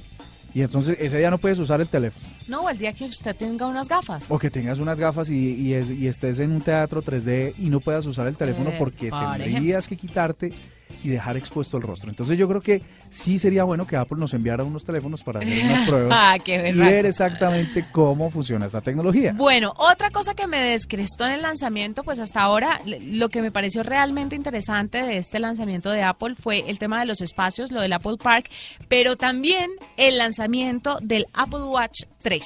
Y 0.56 0.62
entonces 0.62 0.98
ese 1.02 1.18
día 1.18 1.30
no 1.30 1.38
puedes 1.38 1.60
usar 1.60 1.82
el 1.82 1.88
teléfono. 1.90 2.26
No, 2.48 2.70
el 2.70 2.78
día 2.78 2.94
que 2.94 3.04
usted 3.04 3.36
tenga 3.36 3.68
unas 3.68 3.90
gafas. 3.90 4.32
O 4.32 4.40
que 4.40 4.50
tengas 4.50 4.80
unas 4.80 4.98
gafas 4.98 5.30
y, 5.30 5.36
y, 5.36 6.08
estés 6.08 6.40
en 6.40 6.54
un 6.54 6.62
teatro 6.62 7.04
3D 7.04 7.56
y 7.58 7.70
no 7.70 7.82
puedas 7.82 8.06
usar 8.06 8.26
el 8.28 8.38
teléfono 8.38 8.70
eh, 8.70 8.76
porque 8.80 9.12
tendrías 9.38 9.86
que 9.86 9.98
quitarte 9.98 10.54
y 11.06 11.10
dejar 11.10 11.38
expuesto 11.38 11.78
el 11.78 11.84
rostro. 11.84 12.10
Entonces 12.10 12.36
yo 12.36 12.48
creo 12.48 12.60
que 12.60 12.82
sí 13.10 13.38
sería 13.38 13.64
bueno 13.64 13.86
que 13.86 13.96
Apple 13.96 14.18
nos 14.20 14.34
enviara 14.34 14.64
unos 14.64 14.84
teléfonos 14.84 15.24
para 15.24 15.40
hacer 15.40 15.64
unas 15.64 15.88
pruebas 15.88 16.18
ah, 16.20 16.38
y 16.44 16.72
ver 16.74 17.06
exactamente 17.06 17.86
cómo 17.92 18.32
funciona 18.32 18.66
esta 18.66 18.82
tecnología. 18.82 19.34
Bueno, 19.34 19.72
otra 19.78 20.10
cosa 20.10 20.34
que 20.34 20.48
me 20.48 20.60
descrestó 20.60 21.28
en 21.28 21.34
el 21.34 21.44
lanzamiento, 21.44 22.04
pues 22.04 22.18
hasta 22.18 22.42
ahora 22.42 22.82
lo 22.86 23.30
que 23.30 23.44
me 23.44 23.52
pareció 23.52 23.84
realmente 23.84 24.36
interesante 24.36 25.04
de 25.04 25.18
este 25.18 25.38
lanzamiento 25.38 25.92
de 25.92 26.02
Apple 26.02 26.34
fue 26.36 26.64
el 26.68 26.80
tema 26.80 27.00
de 27.00 27.06
los 27.06 27.22
espacios, 27.22 27.72
lo 27.72 27.82
del 27.82 27.94
Apple 27.94 28.18
Park, 28.22 28.50
pero 28.88 29.16
también 29.16 29.70
el 29.98 30.18
lanzamiento 30.18 30.98
del 31.02 31.28
Apple 31.34 31.66
Watch 31.66 32.06
3. 32.24 32.44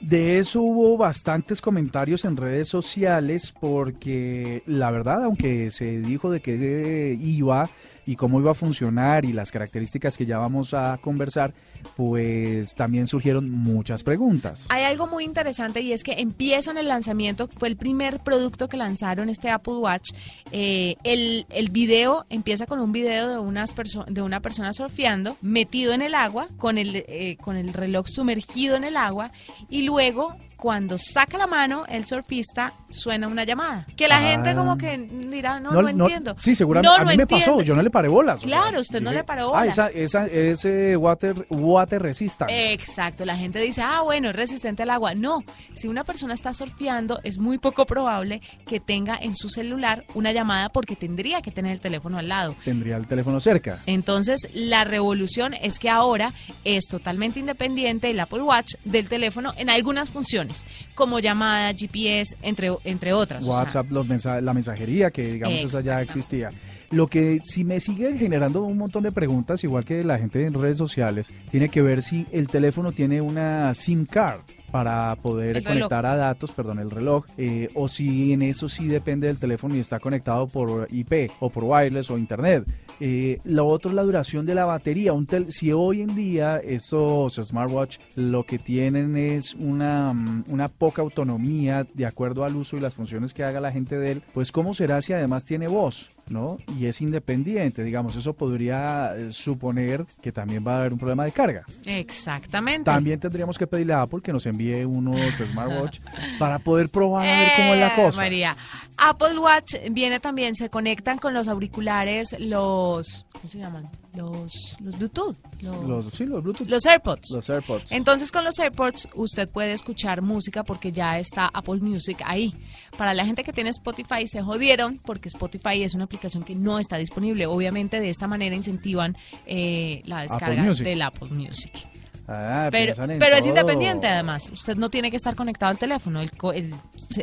De 0.00 0.38
eso 0.38 0.62
hubo 0.62 0.96
bastantes 0.96 1.60
comentarios 1.60 2.24
en 2.24 2.38
redes 2.38 2.68
sociales 2.68 3.52
porque 3.60 4.62
la 4.66 4.90
verdad, 4.90 5.24
aunque 5.24 5.70
se 5.70 6.00
dijo 6.00 6.30
de 6.30 6.40
que 6.40 7.16
iba 7.20 7.68
y 8.10 8.16
cómo 8.16 8.40
iba 8.40 8.50
a 8.50 8.54
funcionar 8.54 9.24
y 9.24 9.32
las 9.32 9.52
características 9.52 10.18
que 10.18 10.26
ya 10.26 10.38
vamos 10.38 10.74
a 10.74 10.98
conversar, 11.00 11.54
pues 11.96 12.74
también 12.74 13.06
surgieron 13.06 13.48
muchas 13.48 14.02
preguntas. 14.02 14.66
Hay 14.68 14.82
algo 14.82 15.06
muy 15.06 15.22
interesante 15.22 15.80
y 15.80 15.92
es 15.92 16.02
que 16.02 16.14
empiezan 16.14 16.76
el 16.76 16.88
lanzamiento, 16.88 17.48
fue 17.56 17.68
el 17.68 17.76
primer 17.76 18.18
producto 18.18 18.68
que 18.68 18.76
lanzaron 18.76 19.28
este 19.28 19.48
Apple 19.48 19.74
Watch. 19.74 20.10
Eh, 20.50 20.96
el, 21.04 21.46
el 21.50 21.70
video 21.70 22.26
empieza 22.30 22.66
con 22.66 22.80
un 22.80 22.90
video 22.90 23.28
de, 23.28 23.38
unas 23.38 23.72
de 24.08 24.22
una 24.22 24.40
persona 24.40 24.72
surfeando, 24.72 25.36
metido 25.40 25.92
en 25.92 26.02
el 26.02 26.16
agua, 26.16 26.48
con 26.58 26.78
el, 26.78 27.04
eh, 27.06 27.36
con 27.40 27.56
el 27.56 27.72
reloj 27.72 28.08
sumergido 28.08 28.74
en 28.74 28.82
el 28.82 28.96
agua 28.96 29.30
y 29.68 29.82
luego 29.82 30.36
cuando 30.60 30.98
saca 30.98 31.38
la 31.38 31.46
mano 31.46 31.84
el 31.88 32.04
surfista 32.04 32.72
suena 32.90 33.26
una 33.26 33.44
llamada. 33.44 33.86
Que 33.96 34.06
la 34.06 34.20
gente 34.20 34.54
como 34.54 34.76
que 34.76 34.96
dirá, 34.98 35.58
no, 35.58 35.70
no, 35.70 35.88
entiendo. 35.88 36.34
Sí, 36.38 36.54
seguramente. 36.54 37.00
a 37.00 37.04
mí 37.04 37.16
me 37.16 37.26
pasó, 37.26 37.62
yo 37.62 37.74
no 37.74 37.82
le 37.82 37.90
paré 37.90 38.08
bolas. 38.08 38.42
Claro, 38.42 38.80
usted 38.80 39.00
no 39.00 39.10
le 39.10 39.24
paró 39.24 39.54
ah, 39.54 39.60
bolas. 39.60 39.78
Ah, 39.78 39.88
esa, 39.88 40.24
esa, 40.24 40.26
ese 40.26 40.96
water, 40.96 41.46
water 41.48 42.02
resistant. 42.02 42.50
Exacto, 42.52 43.24
la 43.24 43.36
gente 43.36 43.58
dice, 43.58 43.82
ah, 43.82 44.02
bueno, 44.02 44.28
es 44.30 44.36
resistente 44.36 44.82
al 44.82 44.90
agua. 44.90 45.14
No, 45.14 45.42
si 45.74 45.88
una 45.88 46.04
persona 46.04 46.34
está 46.34 46.52
surfeando, 46.52 47.20
es 47.24 47.38
muy 47.38 47.58
poco 47.58 47.86
probable 47.86 48.42
que 48.66 48.80
tenga 48.80 49.16
en 49.20 49.34
su 49.34 49.48
celular 49.48 50.04
una 50.14 50.32
llamada 50.32 50.68
porque 50.68 50.94
tendría 50.94 51.40
que 51.40 51.50
tener 51.50 51.72
el 51.72 51.80
teléfono 51.80 52.18
al 52.18 52.28
lado. 52.28 52.54
Tendría 52.64 52.96
el 52.96 53.06
teléfono 53.06 53.40
cerca. 53.40 53.80
Entonces, 53.86 54.48
la 54.52 54.84
revolución 54.84 55.54
es 55.54 55.78
que 55.78 55.88
ahora 55.88 56.34
es 56.64 56.86
totalmente 56.86 57.40
independiente 57.40 58.10
el 58.10 58.20
Apple 58.20 58.42
Watch 58.42 58.74
del 58.84 59.08
teléfono 59.08 59.54
en 59.56 59.70
algunas 59.70 60.10
funciones. 60.10 60.49
Como 60.94 61.18
llamada, 61.18 61.72
GPS, 61.72 62.36
entre, 62.42 62.70
entre 62.84 63.12
otras. 63.12 63.42
o 63.42 63.44
sea, 63.44 63.62
WhatsApp, 63.62 63.90
los 63.90 64.06
la 64.42 64.54
mensajería, 64.54 65.10
que 65.10 65.32
digamos 65.32 65.60
esa 65.60 65.80
ya 65.80 66.00
existía. 66.00 66.50
Lo 66.90 67.06
que 67.06 67.38
sí 67.42 67.64
me 67.64 67.78
sigue 67.78 68.18
generando 68.18 68.64
un 68.64 68.76
montón 68.76 69.04
de 69.04 69.12
preguntas, 69.12 69.62
igual 69.62 69.84
que 69.84 70.02
la 70.02 70.18
gente 70.18 70.44
en 70.44 70.54
redes 70.54 70.76
sociales, 70.76 71.32
tiene 71.50 71.68
que 71.68 71.82
ver 71.82 72.02
si 72.02 72.26
el 72.32 72.48
teléfono 72.48 72.92
tiene 72.92 73.20
una 73.20 73.72
SIM 73.74 74.06
card 74.06 74.40
para 74.70 75.14
poder 75.16 75.56
conectar 75.74 76.06
a 76.06 76.16
datos, 76.16 76.52
perdón, 76.52 76.78
el 76.78 76.90
reloj, 76.90 77.24
eh, 77.36 77.68
o 77.74 77.88
si 77.88 78.32
en 78.32 78.42
eso 78.42 78.68
sí 78.68 78.86
depende 78.88 79.26
del 79.26 79.38
teléfono 79.38 79.74
y 79.74 79.80
está 79.80 79.98
conectado 80.00 80.46
por 80.46 80.86
IP 80.90 81.30
o 81.40 81.50
por 81.50 81.64
wireless 81.64 82.10
o 82.10 82.18
internet. 82.18 82.64
Eh, 83.00 83.38
lo 83.44 83.66
otro 83.66 83.90
es 83.90 83.94
la 83.96 84.02
duración 84.02 84.44
de 84.46 84.54
la 84.54 84.64
batería. 84.66 85.12
Un 85.12 85.26
tel- 85.26 85.50
si 85.50 85.72
hoy 85.72 86.02
en 86.02 86.14
día 86.14 86.58
estos 86.58 87.34
smartwatch 87.42 87.98
lo 88.14 88.44
que 88.44 88.58
tienen 88.58 89.16
es 89.16 89.54
una, 89.54 90.12
mm, 90.12 90.44
una 90.48 90.68
poca 90.68 91.00
autonomía 91.02 91.86
de 91.94 92.06
acuerdo 92.06 92.44
al 92.44 92.56
uso 92.56 92.76
y 92.76 92.80
las 92.80 92.94
funciones 92.94 93.32
que 93.34 93.42
haga 93.44 93.60
la 93.60 93.72
gente 93.72 93.98
de 93.98 94.12
él, 94.12 94.22
pues 94.34 94.52
cómo 94.52 94.74
será 94.74 95.00
si 95.00 95.12
además 95.12 95.44
tiene 95.44 95.66
voz, 95.68 96.10
¿no? 96.30 96.56
Y 96.78 96.86
es 96.86 97.00
independiente, 97.02 97.82
digamos, 97.84 98.16
eso 98.16 98.32
podría 98.32 99.14
eh, 99.16 99.30
suponer 99.32 100.06
que 100.22 100.32
también 100.32 100.64
va 100.66 100.76
a 100.76 100.78
haber 100.80 100.92
un 100.94 100.98
problema 100.98 101.24
de 101.24 101.32
carga. 101.32 101.64
Exactamente. 101.84 102.84
También 102.84 103.20
tendríamos 103.20 103.58
que 103.58 103.66
pedirle 103.66 103.92
a 103.92 104.02
Apple 104.02 104.20
que 104.22 104.32
nos 104.32 104.46
envíe 104.46 104.84
unos 104.84 105.34
smartwatch 105.34 106.00
para 106.38 106.58
poder 106.58 106.88
probar 106.88 107.26
a 107.28 107.38
ver 107.40 107.48
cómo 107.56 107.74
es 107.74 107.80
la 107.80 107.88
Eh, 107.88 107.92
cosa. 108.04 108.18
María, 108.18 108.56
Apple 108.96 109.38
Watch 109.38 109.74
viene 109.90 110.20
también, 110.20 110.54
se 110.54 110.70
conectan 110.70 111.18
con 111.18 111.34
los 111.34 111.48
auriculares, 111.48 112.34
los, 112.38 113.26
¿cómo 113.32 113.48
se 113.48 113.58
llaman? 113.58 113.88
Los, 114.14 114.76
los 114.80 114.98
Bluetooth, 114.98 115.36
los, 115.60 115.84
Los, 115.84 116.04
sí, 116.06 116.24
los 116.24 116.42
Bluetooth. 116.42 116.68
los 116.68 116.84
AirPods. 116.84 117.30
Los 117.34 117.48
AirPods. 117.48 117.92
Entonces 117.92 118.32
con 118.32 118.44
los 118.44 118.58
AirPods 118.58 119.08
usted 119.14 119.48
puede 119.48 119.72
escuchar 119.72 120.20
música 120.22 120.64
porque 120.64 120.90
ya 120.90 121.18
está 121.18 121.48
Apple 121.52 121.80
Music 121.80 122.20
ahí. 122.24 122.54
Para 122.96 123.14
la 123.14 123.24
gente 123.24 123.44
que 123.44 123.52
tiene 123.52 123.70
Spotify 123.70 124.26
se 124.26 124.42
jodieron 124.42 124.98
porque 124.98 125.28
Spotify 125.28 125.82
es 125.82 125.94
una 125.94 126.04
aplicación 126.04 126.42
que 126.42 126.54
no 126.54 126.78
está 126.78 126.96
disponible. 126.96 127.46
Obviamente 127.46 128.00
de 128.00 128.08
esta 128.08 128.26
manera 128.26 128.56
incentivan 128.56 129.16
eh, 129.46 130.02
la 130.06 130.22
descarga 130.22 130.64
del 130.64 131.02
Apple 131.02 131.28
Music. 131.30 131.86
Ah, 132.32 132.68
Pero, 132.70 132.92
es 133.36 133.46
independiente 133.46 134.06
además. 134.06 134.48
Usted 134.52 134.76
no 134.76 134.88
tiene 134.88 135.10
que 135.10 135.16
estar 135.16 135.34
conectado 135.34 135.70
al 135.70 135.78
teléfono. 135.78 136.20
El, 136.20 136.30
el- 136.54 136.74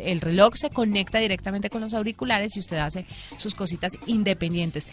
el 0.02 0.20
reloj 0.20 0.54
se 0.56 0.68
conecta 0.70 1.18
directamente 1.18 1.70
con 1.70 1.80
los 1.80 1.94
auriculares 1.94 2.56
y 2.56 2.60
usted 2.60 2.76
hace 2.76 3.06
sus 3.38 3.54
cositas 3.54 3.92
independientes. 4.06 4.88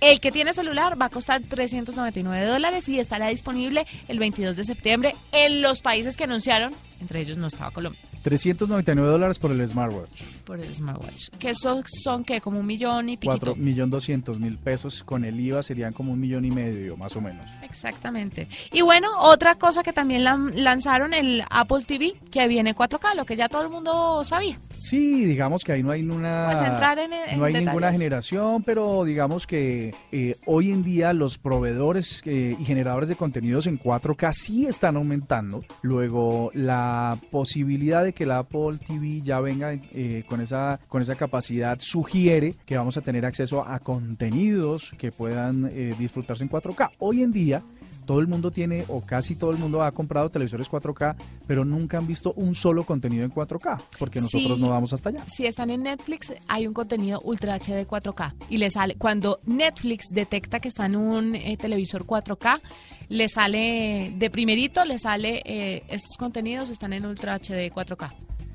El 0.00 0.20
que 0.20 0.32
tiene 0.32 0.54
celular 0.54 1.00
va 1.00 1.06
a 1.06 1.10
costar 1.10 1.42
399 1.42 2.46
dólares 2.46 2.88
y 2.88 2.98
estará 2.98 3.28
disponible 3.28 3.86
el 4.06 4.18
22 4.18 4.56
de 4.56 4.64
septiembre 4.64 5.14
en 5.32 5.60
los 5.60 5.80
países 5.82 6.16
que 6.16 6.24
anunciaron. 6.24 6.72
Entre 7.00 7.20
ellos 7.20 7.38
no 7.38 7.46
estaba 7.46 7.70
Colombia 7.70 8.00
399 8.22 9.08
dólares 9.10 9.38
por 9.38 9.52
el 9.52 9.66
smartwatch. 9.66 10.22
por 10.44 10.58
el 10.60 10.74
smartwatch. 10.74 11.28
Que 11.38 11.54
son, 11.54 11.82
son 11.86 12.24
que 12.24 12.40
como 12.40 12.58
un 12.60 12.66
millón 12.66 13.08
y 13.08 13.16
piquito. 13.16 13.38
4 13.52 13.56
millón 13.56 13.90
doscientos 13.90 14.38
mil 14.38 14.58
pesos 14.58 15.02
con 15.04 15.24
el 15.24 15.38
IVA 15.38 15.62
serían 15.62 15.92
como 15.92 16.12
un 16.12 16.20
millón 16.20 16.44
y 16.44 16.50
medio, 16.50 16.96
más 16.96 17.14
o 17.16 17.20
menos. 17.20 17.46
Exactamente. 17.62 18.48
Y 18.72 18.82
bueno, 18.82 19.08
otra 19.20 19.54
cosa 19.54 19.82
que 19.82 19.92
también 19.92 20.24
lan- 20.24 20.52
lanzaron 20.54 21.14
el 21.14 21.42
Apple 21.48 21.84
TV, 21.86 22.14
que 22.30 22.46
viene 22.48 22.74
4K, 22.74 23.14
lo 23.14 23.24
que 23.24 23.36
ya 23.36 23.48
todo 23.48 23.62
el 23.62 23.68
mundo 23.70 24.22
sabía. 24.24 24.58
Sí, 24.78 25.24
digamos 25.24 25.64
que 25.64 25.72
ahí 25.72 25.82
no 25.82 25.90
hay 25.92 26.02
una... 26.02 26.46
Pues 26.52 26.60
entrar 26.68 26.98
en- 26.98 27.12
en 27.12 27.38
no 27.38 27.44
hay 27.44 27.52
detalles. 27.52 27.68
ninguna 27.68 27.92
generación, 27.92 28.62
pero 28.64 29.04
digamos 29.04 29.46
que 29.46 29.94
eh, 30.12 30.36
hoy 30.46 30.70
en 30.72 30.82
día 30.82 31.12
los 31.12 31.38
proveedores 31.38 32.20
eh, 32.26 32.56
y 32.58 32.64
generadores 32.64 33.08
de 33.08 33.16
contenidos 33.16 33.66
en 33.66 33.78
4K 33.78 34.32
sí 34.32 34.66
están 34.66 34.96
aumentando. 34.96 35.64
Luego, 35.82 36.50
la 36.54 36.87
posibilidad 37.30 38.04
de 38.04 38.12
que 38.12 38.24
el 38.24 38.32
Apple 38.32 38.78
TV 38.86 39.22
ya 39.22 39.40
venga 39.40 39.72
eh, 39.72 40.24
con, 40.28 40.40
esa, 40.40 40.80
con 40.88 41.02
esa 41.02 41.14
capacidad 41.14 41.78
sugiere 41.80 42.54
que 42.64 42.76
vamos 42.76 42.96
a 42.96 43.00
tener 43.00 43.26
acceso 43.26 43.66
a 43.66 43.78
contenidos 43.80 44.92
que 44.98 45.12
puedan 45.12 45.70
eh, 45.72 45.94
disfrutarse 45.98 46.44
en 46.44 46.50
4K. 46.50 46.90
Hoy 46.98 47.22
en 47.22 47.32
día... 47.32 47.62
Todo 48.08 48.20
el 48.20 48.26
mundo 48.26 48.50
tiene, 48.50 48.86
o 48.88 49.02
casi 49.02 49.34
todo 49.36 49.50
el 49.50 49.58
mundo 49.58 49.82
ha 49.82 49.92
comprado 49.92 50.30
televisores 50.30 50.66
4K, 50.70 51.14
pero 51.46 51.62
nunca 51.66 51.98
han 51.98 52.06
visto 52.06 52.32
un 52.36 52.54
solo 52.54 52.84
contenido 52.84 53.22
en 53.22 53.30
4K, 53.30 53.82
porque 53.98 54.18
nosotros 54.18 54.56
Sí. 54.56 54.62
no 54.64 54.70
vamos 54.70 54.94
hasta 54.94 55.10
allá. 55.10 55.24
Si 55.28 55.44
están 55.44 55.68
en 55.68 55.82
Netflix, 55.82 56.32
hay 56.48 56.66
un 56.66 56.72
contenido 56.72 57.20
Ultra 57.22 57.54
HD 57.56 57.86
4K. 57.86 58.34
Y 58.48 58.56
le 58.56 58.70
sale, 58.70 58.94
cuando 58.94 59.40
Netflix 59.44 60.06
detecta 60.10 60.58
que 60.58 60.68
está 60.68 60.86
en 60.86 60.96
un 60.96 61.34
eh, 61.34 61.58
televisor 61.58 62.06
4K, 62.06 62.62
le 63.10 63.28
sale, 63.28 64.14
de 64.16 64.30
primerito, 64.30 64.86
le 64.86 64.98
sale, 64.98 65.42
eh, 65.44 65.82
estos 65.88 66.16
contenidos 66.16 66.70
están 66.70 66.94
en 66.94 67.04
Ultra 67.04 67.34
HD 67.38 67.70
4K. 67.70 68.14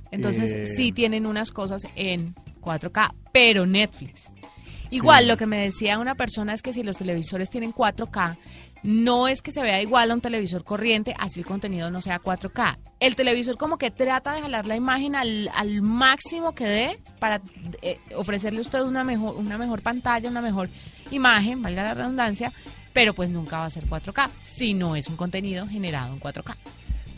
Entonces, 0.10 0.56
Eh. 0.56 0.66
sí 0.66 0.92
tienen 0.92 1.28
unas 1.28 1.52
cosas 1.52 1.84
en 1.96 2.34
4K, 2.60 3.14
pero 3.32 3.68
Netflix. 3.68 4.32
Igual, 4.90 5.24
Sí. 5.26 5.30
lo 5.30 5.38
que 5.38 5.46
me 5.46 5.58
decía 5.58 6.00
una 6.00 6.16
persona 6.16 6.54
es 6.54 6.62
que 6.64 6.74
si 6.74 6.82
los 6.82 6.98
televisores 6.98 7.50
tienen 7.52 7.72
4K, 7.72 8.36
no 8.84 9.28
es 9.28 9.42
que 9.42 9.52
se 9.52 9.62
vea 9.62 9.82
igual 9.82 10.12
a 10.12 10.14
un 10.14 10.22
televisor 10.22 10.64
corriente, 10.64 11.16
así 11.18 11.40
el 11.40 11.46
contenido 11.46 11.90
no 11.90 12.02
sea 12.02 12.22
4K. 12.22 12.78
El 13.00 13.16
televisor 13.16 13.58
como 13.58 13.78
que 13.78 13.92
trata 13.92 14.34
de 14.34 14.42
jalar 14.42 14.68
la 14.68 14.76
imagen 14.76 15.16
al, 15.16 15.82
máximo 15.82 16.54
que 16.54 16.66
dé 16.66 17.00
para 17.20 17.42
eh, 17.82 18.00
ofrecerle 18.16 18.60
a 18.60 18.62
usted 18.62 18.82
una 18.82 19.04
mejor, 19.04 19.36
una 19.38 19.58
mejor 19.58 19.82
pantalla, 19.82 20.30
una 20.30 20.42
mejor 20.42 20.70
imagen, 21.12 21.62
valga 21.62 21.84
la 21.84 21.94
redundancia, 21.94 22.52
pero 22.94 23.14
pues 23.14 23.30
nunca 23.30 23.60
va 23.60 23.66
a 23.66 23.70
ser 23.70 23.86
4K, 23.86 24.30
si 24.42 24.74
no 24.74 24.96
es 24.96 25.08
un 25.08 25.16
contenido 25.16 25.68
generado 25.68 26.14
en 26.14 26.20
4K. 26.20 26.56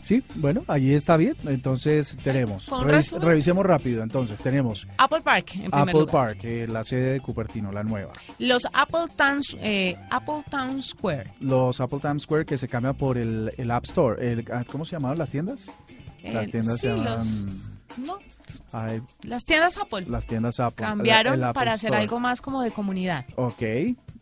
Sí, 0.06 0.22
bueno, 0.36 0.62
ahí 0.68 0.94
está 0.94 1.16
bien. 1.16 1.34
Entonces 1.48 2.16
tenemos. 2.22 2.68
Revis- 2.70 3.18
revisemos 3.18 3.66
rápido. 3.66 4.04
Entonces 4.04 4.40
tenemos 4.40 4.86
Apple 4.98 5.20
Park, 5.22 5.56
en 5.56 5.74
Apple 5.74 5.92
lugar. 5.92 6.06
Park, 6.36 6.38
eh, 6.44 6.66
la 6.68 6.84
sede 6.84 7.14
de 7.14 7.20
Cupertino, 7.20 7.72
la 7.72 7.82
nueva. 7.82 8.12
Los 8.38 8.68
Apple 8.72 9.12
Town, 9.16 9.40
eh, 9.58 9.96
Apple 10.10 10.44
Town 10.48 10.80
Square. 10.80 11.32
Los 11.40 11.80
Apple 11.80 11.98
Times 12.00 12.22
Square 12.22 12.44
que 12.46 12.56
se 12.56 12.68
cambia 12.68 12.92
por 12.92 13.18
el, 13.18 13.52
el 13.56 13.68
App 13.72 13.84
Store. 13.84 14.32
El- 14.32 14.44
ah, 14.52 14.62
¿Cómo 14.70 14.84
se 14.84 14.92
llamaban 14.92 15.18
las 15.18 15.30
tiendas? 15.30 15.72
Las 16.22 16.50
tiendas 16.50 16.74
sí, 16.78 16.86
se 16.86 16.96
llaman. 16.96 17.04
los- 17.14 17.46
no, 17.98 18.18
ay, 18.72 19.02
las 19.22 19.44
tiendas 19.44 19.76
Apple 19.76 20.04
las 20.08 20.24
tiendas 20.24 20.60
Apple. 20.60 20.84
cambiaron 20.86 21.34
el- 21.34 21.38
el 21.40 21.44
Apple 21.46 21.54
para 21.54 21.72
hacer 21.72 21.94
algo 21.96 22.20
más 22.20 22.40
como 22.40 22.62
de 22.62 22.70
comunidad. 22.70 23.24
Ok. 23.34 23.62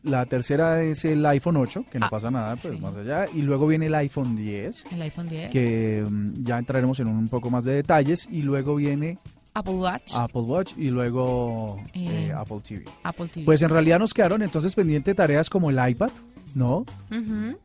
La 0.05 0.27
tercera 0.27 0.83
es 0.83 1.05
el 1.07 1.25
iPhone 1.27 1.57
8, 1.57 1.87
que 1.91 1.99
no 1.99 2.07
Ah, 2.07 2.11
pasa 2.11 2.31
nada, 2.31 2.57
pues 2.57 2.75
sí. 2.75 2.81
más 2.81 2.95
allá. 2.97 3.25
Y 3.35 3.43
luego 3.43 3.67
viene 3.67 3.87
el 3.87 3.95
iPhone 3.95 4.37
10, 4.37 4.85
El 4.93 5.03
iPhone 5.03 5.29
10, 5.29 5.51
que 5.51 6.05
mm, 6.09 6.45
ya 6.45 6.59
entraremos 6.59 7.01
en 7.01 7.07
un 7.09 7.27
poco 7.29 7.51
más 7.51 7.65
de 7.65 7.73
detalles. 7.75 8.29
Y 8.31 8.43
luego 8.43 8.75
viene 8.77 9.19
Apple 9.55 9.75
Watch, 9.75 10.13
Apple 10.15 10.43
Watch 10.43 10.73
y 10.77 10.91
luego 10.91 11.79
Eh, 11.95 12.29
eh, 12.29 12.33
Apple 12.37 12.59
TV. 12.63 12.85
Apple 13.03 13.29
TV. 13.29 13.47
Pues 13.47 13.63
en 13.63 13.69
realidad 13.71 13.99
nos 13.99 14.13
quedaron 14.13 14.43
entonces 14.43 14.75
pendientes 14.75 15.17
tareas 15.17 15.49
como 15.49 15.71
el 15.71 15.89
iPad, 15.89 16.11
¿no? 16.55 16.85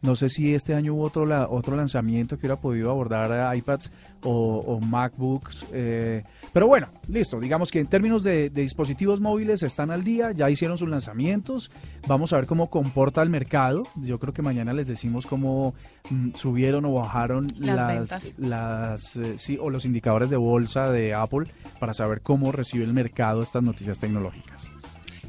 No 0.01 0.15
sé 0.15 0.29
si 0.29 0.53
este 0.53 0.73
año 0.73 0.93
hubo 0.93 1.03
otro, 1.03 1.25
la- 1.25 1.47
otro 1.47 1.75
lanzamiento 1.75 2.35
que 2.37 2.41
hubiera 2.41 2.59
podido 2.59 2.91
abordar 2.91 3.53
eh, 3.53 3.57
iPads 3.57 3.91
o, 4.23 4.57
o 4.59 4.79
MacBooks. 4.79 5.65
eh, 5.71 6.23
pero 6.51 6.67
bueno, 6.67 6.87
listo. 7.07 7.39
Digamos 7.39 7.69
que 7.71 7.79
en 7.79 7.87
términos 7.87 8.23
de, 8.23 8.49
de 8.49 8.61
dispositivos 8.61 9.21
móviles 9.21 9.61
están 9.63 9.91
al 9.91 10.03
día, 10.03 10.31
ya 10.31 10.49
hicieron 10.49 10.77
sus 10.77 10.89
lanzamientos. 10.89 11.69
Vamos 12.07 12.33
a 12.33 12.37
ver 12.37 12.47
cómo 12.47 12.69
comporta 12.69 13.21
el 13.21 13.29
mercado. 13.29 13.83
Yo 13.95 14.19
creo 14.19 14.33
que 14.33 14.41
mañana 14.41 14.73
les 14.73 14.87
decimos 14.87 15.27
cómo 15.27 15.73
mm, 16.09 16.31
subieron 16.33 16.85
o 16.85 16.93
bajaron 16.93 17.47
Las 17.59 18.33
las, 18.39 19.15
eh, 19.17 19.37
sí, 19.37 19.57
o 19.61 19.69
los 19.69 19.85
indicadores 19.85 20.29
de 20.29 20.37
bolsa 20.37 20.91
de 20.91 21.13
Apple 21.13 21.47
para 21.79 21.93
saber 21.93 22.21
cómo 22.21 22.51
recibe 22.51 22.83
el 22.85 22.93
mercado 22.93 23.41
estas 23.41 23.63
noticias 23.63 23.99
tecnológicas. 23.99 24.69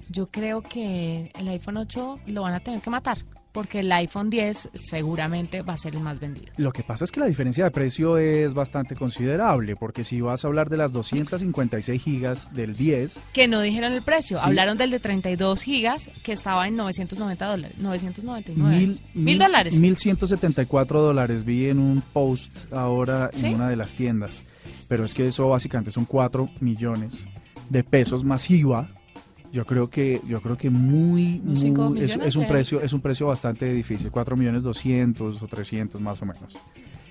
Yo 0.08 0.26
creo 0.28 0.60
que 0.62 1.30
el 1.38 1.48
iPhone 1.48 1.76
8 1.76 2.18
lo 2.26 2.42
van 2.42 2.54
a 2.54 2.60
tener 2.60 2.80
que 2.80 2.90
matar, 2.90 3.18
porque 3.52 3.80
el 3.80 3.90
iPhone 3.92 4.30
10 4.30 4.70
seguramente 4.74 5.62
va 5.62 5.72
a 5.72 5.76
ser 5.76 5.94
el 5.94 6.00
más 6.00 6.20
vendido. 6.20 6.52
Lo 6.56 6.72
que 6.72 6.82
pasa 6.82 7.04
es 7.04 7.10
que 7.10 7.20
la 7.20 7.26
diferencia 7.26 7.64
de 7.64 7.70
precio 7.70 8.16
es 8.18 8.54
bastante 8.54 8.94
considerable, 8.94 9.74
porque 9.76 10.04
si 10.04 10.20
vas 10.20 10.44
a 10.44 10.48
hablar 10.48 10.68
de 10.68 10.76
las 10.76 10.92
256 10.92 12.02
gigas 12.02 12.52
del 12.54 12.76
10, 12.76 13.18
Que 13.32 13.48
no 13.48 13.60
dijeron 13.60 13.92
el 13.92 14.02
precio, 14.02 14.36
Sí. 14.38 14.42
hablaron 14.46 14.78
del 14.78 14.90
de 14.90 15.00
32 15.00 15.62
gigas 15.62 16.10
que 16.22 16.32
estaba 16.32 16.68
en 16.68 16.76
990 16.76 17.46
dólares, 17.46 17.76
999. 17.78 18.76
mil, 18.76 19.00
mil 19.14 19.38
dólares. 19.38 19.78
1174 19.80 21.00
dólares 21.00 21.44
vi 21.44 21.68
en 21.68 21.78
un 21.78 22.00
post 22.12 22.72
ahora 22.72 23.30
¿Sí? 23.32 23.46
en 23.46 23.56
una 23.56 23.68
de 23.68 23.76
las 23.76 23.94
tiendas, 23.94 24.44
pero 24.88 25.04
es 25.04 25.14
que 25.14 25.26
eso 25.26 25.48
básicamente 25.48 25.90
son 25.90 26.04
4 26.04 26.48
millones 26.60 27.26
de 27.68 27.84
pesos 27.84 28.24
masiva. 28.24 28.88
Yo 29.52 29.64
creo 29.66 29.90
que 29.90 30.20
yo 30.28 30.40
creo 30.40 30.56
que 30.56 30.70
muy, 30.70 31.40
muy- 31.44 31.56
es, 32.28 32.36
un 32.36 32.46
precio 32.48 32.80
es 32.80 32.92
un 32.92 33.00
precio 33.00 33.26
bastante 33.26 33.72
difícil, 33.72 34.10
4 34.10 34.36
millones 34.36 34.62
200 34.62 35.42
o 35.42 35.46
300 35.46 36.00
más 36.00 36.22
o 36.22 36.26
menos. 36.26 36.56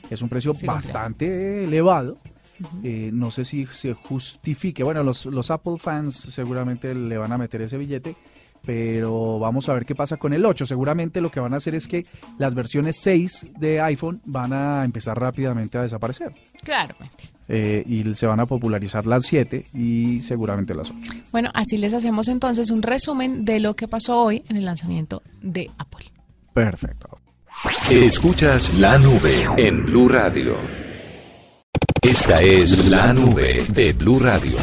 Es 0.09 0.21
un 0.21 0.29
precio 0.29 0.53
Sí, 0.55 0.65
bastante 0.65 1.63
elevado. 1.65 2.17
Eh, 2.83 3.09
no 3.13 3.29
sé 3.31 3.43
si 3.45 3.65
se 3.67 3.93
justifique. 3.93 4.83
Bueno, 4.83 5.03
los, 5.03 5.25
los 5.27 5.49
Apple 5.51 5.77
fans 5.79 6.15
seguramente 6.15 6.93
le 6.95 7.17
van 7.17 7.31
a 7.31 7.37
meter 7.37 7.61
ese 7.61 7.77
billete, 7.77 8.15
pero 8.65 9.39
vamos 9.39 9.69
a 9.69 9.73
ver 9.73 9.85
qué 9.85 9.95
pasa 9.95 10.17
con 10.17 10.33
el 10.33 10.45
8. 10.45 10.65
Seguramente 10.65 11.21
lo 11.21 11.31
que 11.31 11.39
van 11.39 11.53
a 11.53 11.57
hacer 11.57 11.75
es 11.75 11.87
que 11.87 12.05
las 12.37 12.55
versiones 12.55 12.97
6 13.01 13.47
de 13.59 13.79
iPhone 13.81 14.21
van 14.25 14.51
a 14.53 14.83
empezar 14.83 15.17
rápidamente 15.19 15.77
a 15.77 15.83
desaparecer. 15.83 16.33
Claramente. 16.63 17.25
Eh, 17.51 17.83
y 17.85 18.13
se 18.13 18.27
van 18.27 18.39
a 18.39 18.45
popularizar 18.45 19.07
las 19.07 19.25
7 19.25 19.65
y 19.73 20.21
seguramente 20.21 20.75
las 20.75 20.91
8. 20.91 21.01
Bueno, 21.31 21.49
así 21.55 21.77
les 21.77 21.95
hacemos 21.95 22.27
entonces 22.27 22.69
un 22.69 22.83
resumen 22.83 23.43
de 23.43 23.59
lo 23.59 23.75
que 23.75 23.87
pasó 23.87 24.21
hoy 24.21 24.43
en 24.49 24.57
el 24.57 24.65
lanzamiento 24.65 25.23
de 25.41 25.69
Apple. 25.79 26.05
Perfecto. 26.53 27.17
Escuchas 27.89 28.73
la 28.75 28.99
nube 28.99 29.47
en 29.57 29.83
Blue 29.85 30.07
Radio. 30.07 30.57
Esta 32.01 32.35
es 32.41 32.87
la 32.87 33.13
nube 33.13 33.65
de 33.73 33.93
Blue 33.93 34.19
Radio. 34.19 34.57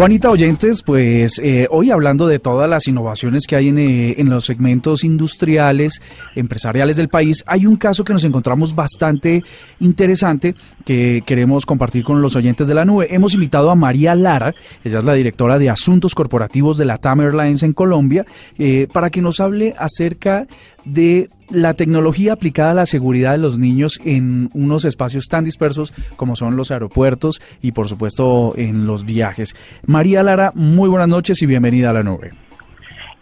Juanita 0.00 0.30
Oyentes, 0.30 0.82
pues 0.82 1.38
eh, 1.44 1.66
hoy 1.70 1.90
hablando 1.90 2.26
de 2.26 2.38
todas 2.38 2.70
las 2.70 2.88
innovaciones 2.88 3.46
que 3.46 3.54
hay 3.54 3.68
en, 3.68 3.78
eh, 3.78 4.14
en, 4.16 4.30
los 4.30 4.46
segmentos 4.46 5.04
industriales, 5.04 6.00
empresariales 6.34 6.96
del 6.96 7.10
país, 7.10 7.44
hay 7.46 7.66
un 7.66 7.76
caso 7.76 8.02
que 8.02 8.14
nos 8.14 8.24
encontramos 8.24 8.74
bastante 8.74 9.44
interesante 9.78 10.54
que 10.86 11.22
queremos 11.26 11.66
compartir 11.66 12.02
con 12.02 12.22
los 12.22 12.34
oyentes 12.34 12.66
de 12.66 12.72
la 12.72 12.86
nube. 12.86 13.14
Hemos 13.14 13.34
invitado 13.34 13.70
a 13.70 13.74
María 13.74 14.14
Lara, 14.14 14.54
ella 14.82 15.00
es 15.00 15.04
la 15.04 15.12
directora 15.12 15.58
de 15.58 15.68
Asuntos 15.68 16.14
Corporativos 16.14 16.78
de 16.78 16.86
la 16.86 16.96
TAM 16.96 17.20
Airlines 17.20 17.62
en 17.62 17.74
Colombia, 17.74 18.24
eh, 18.56 18.88
para 18.90 19.10
que 19.10 19.20
nos 19.20 19.38
hable 19.38 19.74
acerca 19.78 20.46
de 20.86 21.28
la 21.50 21.74
tecnología 21.74 22.34
aplicada 22.34 22.72
a 22.72 22.74
la 22.74 22.86
seguridad 22.86 23.32
de 23.32 23.38
los 23.38 23.58
niños 23.58 24.00
en 24.04 24.50
unos 24.54 24.84
espacios 24.84 25.26
tan 25.28 25.44
dispersos 25.44 25.92
como 26.16 26.36
son 26.36 26.56
los 26.56 26.70
aeropuertos 26.70 27.40
y 27.60 27.72
por 27.72 27.88
supuesto 27.88 28.54
en 28.56 28.86
los 28.86 29.04
viajes. 29.04 29.54
María 29.86 30.22
Lara, 30.22 30.52
muy 30.54 30.88
buenas 30.88 31.08
noches 31.08 31.40
y 31.42 31.46
bienvenida 31.46 31.90
a 31.90 31.94
la 31.94 32.02
nube. 32.02 32.30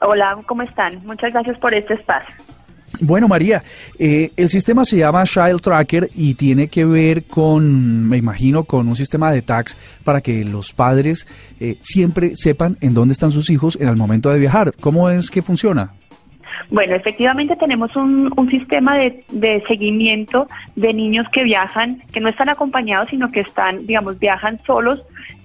Hola, 0.01 0.39
¿cómo 0.47 0.63
están? 0.63 1.03
Muchas 1.05 1.33
gracias 1.33 1.59
por 1.59 1.75
este 1.75 1.95
espacio. 1.95 2.35
Bueno, 3.01 3.29
María, 3.29 3.63
eh, 3.99 4.31
el 4.37 4.49
sistema 4.49 4.85
se 4.85 4.97
llama 4.97 5.25
Child 5.25 5.61
Tracker 5.61 6.09
y 6.15 6.35
tiene 6.35 6.69
que 6.69 6.85
ver 6.85 7.25
con, 7.25 8.09
me 8.09 8.17
imagino, 8.17 8.65
con 8.65 8.89
un 8.89 8.97
sistema 8.97 9.31
de 9.31 9.43
tags 9.43 9.77
para 10.05 10.21
que 10.21 10.45
los 10.45 10.73
padres 10.73 11.27
eh, 11.61 11.77
siempre 11.81 12.33
sepan 12.35 12.77
en 12.81 12.95
dónde 12.95 13.13
están 13.13 13.31
sus 13.31 13.51
hijos 13.51 13.77
en 13.81 13.89
el 13.89 13.97
momento 13.97 14.31
de 14.31 14.41
viajar. 14.41 14.73
¿Cómo 14.81 15.11
es 15.11 15.31
que 15.31 15.43
funciona? 15.43 15.93
Bueno, 16.71 16.95
efectivamente 16.95 17.57
tenemos 17.57 17.95
un, 17.97 18.33
un 18.37 18.51
sistema 18.51 18.97
de, 18.97 19.25
de, 19.31 19.63
seguimiento 19.67 20.47
de 20.77 20.93
niños 20.93 21.27
que 21.33 21.45
viajan, 21.45 22.03
que 22.13 22.21
no 22.21 22.29
están 22.29 22.49
acompañados, 22.49 23.09
sino 23.11 23.29
que 23.31 23.41
están, 23.41 23.87
digamos, 23.87 24.19
viajan 24.19 24.61
solos, 24.65 25.03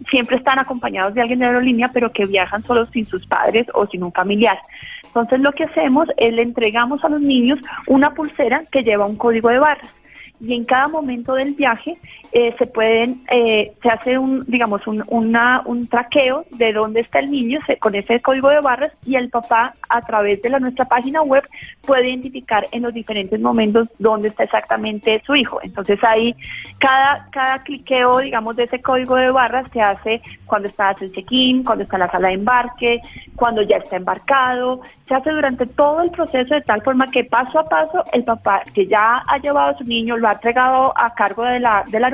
siempre 0.09 0.37
están 0.37 0.59
acompañados 0.59 1.13
de 1.13 1.21
alguien 1.21 1.39
de 1.39 1.45
aerolínea, 1.45 1.89
pero 1.93 2.11
que 2.11 2.25
viajan 2.25 2.63
solos 2.63 2.89
sin 2.91 3.05
sus 3.05 3.25
padres 3.25 3.67
o 3.73 3.85
sin 3.85 4.03
un 4.03 4.11
familiar. 4.11 4.59
Entonces 5.05 5.39
lo 5.41 5.51
que 5.51 5.65
hacemos 5.65 6.07
es 6.17 6.33
le 6.33 6.41
entregamos 6.41 7.03
a 7.03 7.09
los 7.09 7.21
niños 7.21 7.59
una 7.87 8.13
pulsera 8.13 8.63
que 8.71 8.83
lleva 8.83 9.05
un 9.05 9.15
código 9.15 9.49
de 9.49 9.59
barras 9.59 9.93
y 10.39 10.53
en 10.53 10.65
cada 10.65 10.87
momento 10.87 11.35
del 11.35 11.53
viaje 11.53 11.97
eh, 12.35 12.55
se 12.57 12.65
pueden, 12.65 13.23
eh, 13.29 13.73
se 13.81 13.89
hace 13.89 14.17
un, 14.17 14.43
digamos, 14.47 14.87
un, 14.87 15.03
un 15.07 15.87
traqueo 15.87 16.45
de 16.49 16.73
dónde 16.73 17.01
está 17.01 17.19
el 17.19 17.29
niño 17.29 17.59
con 17.79 17.93
ese 17.93 18.19
código 18.21 18.49
de 18.49 18.59
barras 18.59 18.91
y 19.05 19.15
el 19.15 19.29
papá 19.29 19.75
a 19.87 20.01
través 20.01 20.41
de 20.41 20.49
la, 20.49 20.59
nuestra 20.59 20.85
página 20.85 21.21
web 21.21 21.43
puede 21.85 22.09
identificar 22.09 22.65
en 22.71 22.81
los 22.81 22.93
diferentes 22.93 23.39
momentos 23.39 23.87
dónde 23.99 24.29
está 24.29 24.45
exactamente 24.45 25.21
su 25.25 25.35
hijo. 25.35 25.59
Entonces 25.61 25.99
ahí 26.03 26.35
cada, 26.79 27.27
cada 27.31 27.61
cliqueo, 27.61 28.17
digamos, 28.17 28.55
de 28.55 28.63
ese 28.63 28.81
código 28.81 29.15
de 29.15 29.29
barras 29.29 29.67
se 29.71 29.81
hace 29.81 30.21
cuando 30.45 30.67
está 30.67 30.95
en 30.99 31.11
check-in, 31.11 31.63
cuando 31.63 31.83
está 31.83 31.97
en 31.97 32.01
la 32.01 32.11
sala 32.11 32.27
de 32.29 32.33
embarque, 32.33 33.01
cuando 33.35 33.61
ya 33.61 33.77
está 33.77 33.97
embarcado, 33.97 34.81
se 35.07 35.13
hace 35.13 35.29
durante 35.29 35.65
todo 35.65 36.01
el 36.01 36.09
proceso 36.11 36.55
de 36.55 36.61
tal 36.61 36.81
forma 36.81 37.07
que 37.07 37.23
paso 37.23 37.59
a 37.59 37.69
paso 37.69 38.03
el 38.11 38.23
papá 38.23 38.63
que 38.73 38.87
ya 38.87 39.23
ha 39.27 39.37
llevado 39.37 39.71
a 39.71 39.77
su 39.77 39.83
niño, 39.83 40.17
lo 40.17 40.27
ha 40.27 40.33
entregado 40.33 40.93
a 40.97 41.13
cargo 41.13 41.43
de 41.43 41.59
la, 41.59 41.83
de 41.87 41.99
la 41.99 42.09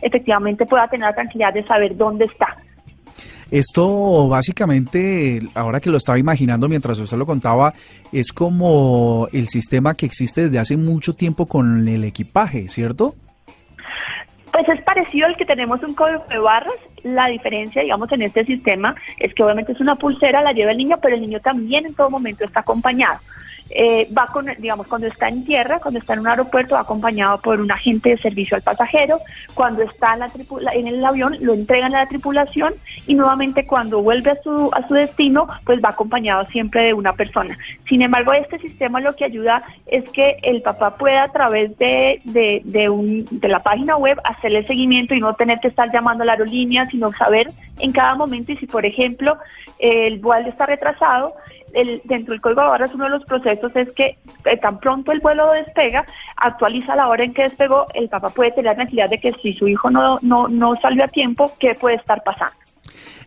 efectivamente 0.00 0.66
pueda 0.66 0.88
tener 0.88 1.08
la 1.08 1.14
tranquilidad 1.14 1.52
de 1.52 1.66
saber 1.66 1.96
dónde 1.96 2.24
está. 2.24 2.56
Esto 3.50 4.28
básicamente, 4.28 5.40
ahora 5.54 5.80
que 5.80 5.90
lo 5.90 5.96
estaba 5.96 6.18
imaginando 6.18 6.68
mientras 6.68 6.98
usted 6.98 7.16
lo 7.16 7.26
contaba, 7.26 7.72
es 8.10 8.32
como 8.32 9.28
el 9.32 9.48
sistema 9.48 9.94
que 9.94 10.06
existe 10.06 10.42
desde 10.42 10.58
hace 10.58 10.76
mucho 10.76 11.14
tiempo 11.14 11.46
con 11.46 11.86
el 11.86 12.04
equipaje, 12.04 12.68
¿cierto? 12.68 13.14
Pues 14.50 14.68
es 14.68 14.82
parecido 14.82 15.26
al 15.26 15.36
que 15.36 15.44
tenemos 15.44 15.82
un 15.82 15.94
código 15.94 16.24
de 16.28 16.38
barras. 16.38 16.74
La 17.02 17.26
diferencia, 17.26 17.82
digamos, 17.82 18.10
en 18.12 18.22
este 18.22 18.44
sistema 18.44 18.94
es 19.18 19.34
que 19.34 19.42
obviamente 19.42 19.72
es 19.72 19.80
una 19.80 19.96
pulsera, 19.96 20.42
la 20.42 20.52
lleva 20.52 20.70
el 20.70 20.78
niño, 20.78 20.96
pero 21.02 21.14
el 21.14 21.20
niño 21.20 21.38
también 21.40 21.86
en 21.86 21.94
todo 21.94 22.08
momento 22.08 22.44
está 22.44 22.60
acompañado. 22.60 23.18
Eh, 23.76 24.08
va 24.16 24.28
con, 24.28 24.46
digamos, 24.58 24.86
cuando 24.86 25.08
está 25.08 25.28
en 25.28 25.44
tierra, 25.44 25.80
cuando 25.80 25.98
está 25.98 26.14
en 26.14 26.20
un 26.20 26.28
aeropuerto, 26.28 26.76
va 26.76 26.82
acompañado 26.82 27.40
por 27.40 27.60
un 27.60 27.72
agente 27.72 28.10
de 28.10 28.18
servicio 28.18 28.56
al 28.56 28.62
pasajero. 28.62 29.18
Cuando 29.54 29.82
está 29.82 30.14
en, 30.14 30.20
la 30.20 30.74
en 30.74 30.86
el 30.86 31.04
avión, 31.04 31.36
lo 31.40 31.54
entregan 31.54 31.92
a 31.94 32.04
la 32.04 32.08
tripulación 32.08 32.74
y 33.08 33.14
nuevamente 33.14 33.66
cuando 33.66 34.00
vuelve 34.00 34.30
a 34.30 34.42
su, 34.42 34.70
a 34.72 34.86
su 34.86 34.94
destino, 34.94 35.48
pues 35.64 35.80
va 35.84 35.88
acompañado 35.88 36.46
siempre 36.46 36.84
de 36.84 36.94
una 36.94 37.14
persona. 37.14 37.58
Sin 37.88 38.02
embargo, 38.02 38.32
este 38.32 38.60
sistema 38.60 39.00
lo 39.00 39.16
que 39.16 39.24
ayuda 39.24 39.64
es 39.86 40.08
que 40.10 40.36
el 40.42 40.62
papá 40.62 40.96
pueda 40.96 41.24
a 41.24 41.32
través 41.32 41.76
de, 41.76 42.20
de, 42.24 42.62
de, 42.64 42.88
un, 42.88 43.26
de 43.28 43.48
la 43.48 43.62
página 43.62 43.96
web 43.96 44.20
hacerle 44.22 44.64
seguimiento 44.68 45.14
y 45.14 45.20
no 45.20 45.34
tener 45.34 45.58
que 45.58 45.68
estar 45.68 45.90
llamando 45.92 46.22
a 46.22 46.26
la 46.26 46.32
aerolínea, 46.32 46.88
sino 46.90 47.12
saber 47.12 47.48
en 47.80 47.90
cada 47.90 48.14
momento 48.14 48.52
y 48.52 48.56
si, 48.56 48.66
por 48.66 48.86
ejemplo, 48.86 49.36
el 49.78 50.18
vuelo 50.20 50.48
está 50.48 50.66
retrasado, 50.66 51.34
el, 51.74 52.00
dentro 52.04 52.32
del 52.32 52.40
código 52.40 52.62
de 52.62 52.68
barras 52.68 52.94
uno 52.94 53.04
de 53.04 53.10
los 53.10 53.24
procesos 53.24 53.74
es 53.76 53.92
que 53.92 54.16
eh, 54.44 54.56
tan 54.60 54.78
pronto 54.78 55.12
el 55.12 55.20
vuelo 55.20 55.52
despega, 55.52 56.04
actualiza 56.36 56.96
la 56.96 57.08
hora 57.08 57.24
en 57.24 57.34
que 57.34 57.42
despegó, 57.42 57.86
el 57.94 58.08
papá 58.08 58.28
puede 58.30 58.50
tener 58.50 58.66
la 58.66 58.74
tranquilidad 58.74 59.10
de 59.10 59.20
que 59.20 59.32
si 59.42 59.54
su 59.54 59.68
hijo 59.68 59.90
no, 59.90 60.18
no, 60.22 60.48
no 60.48 60.74
salió 60.80 61.04
a 61.04 61.08
tiempo, 61.08 61.52
¿qué 61.58 61.74
puede 61.74 61.96
estar 61.96 62.22
pasando? 62.24 62.56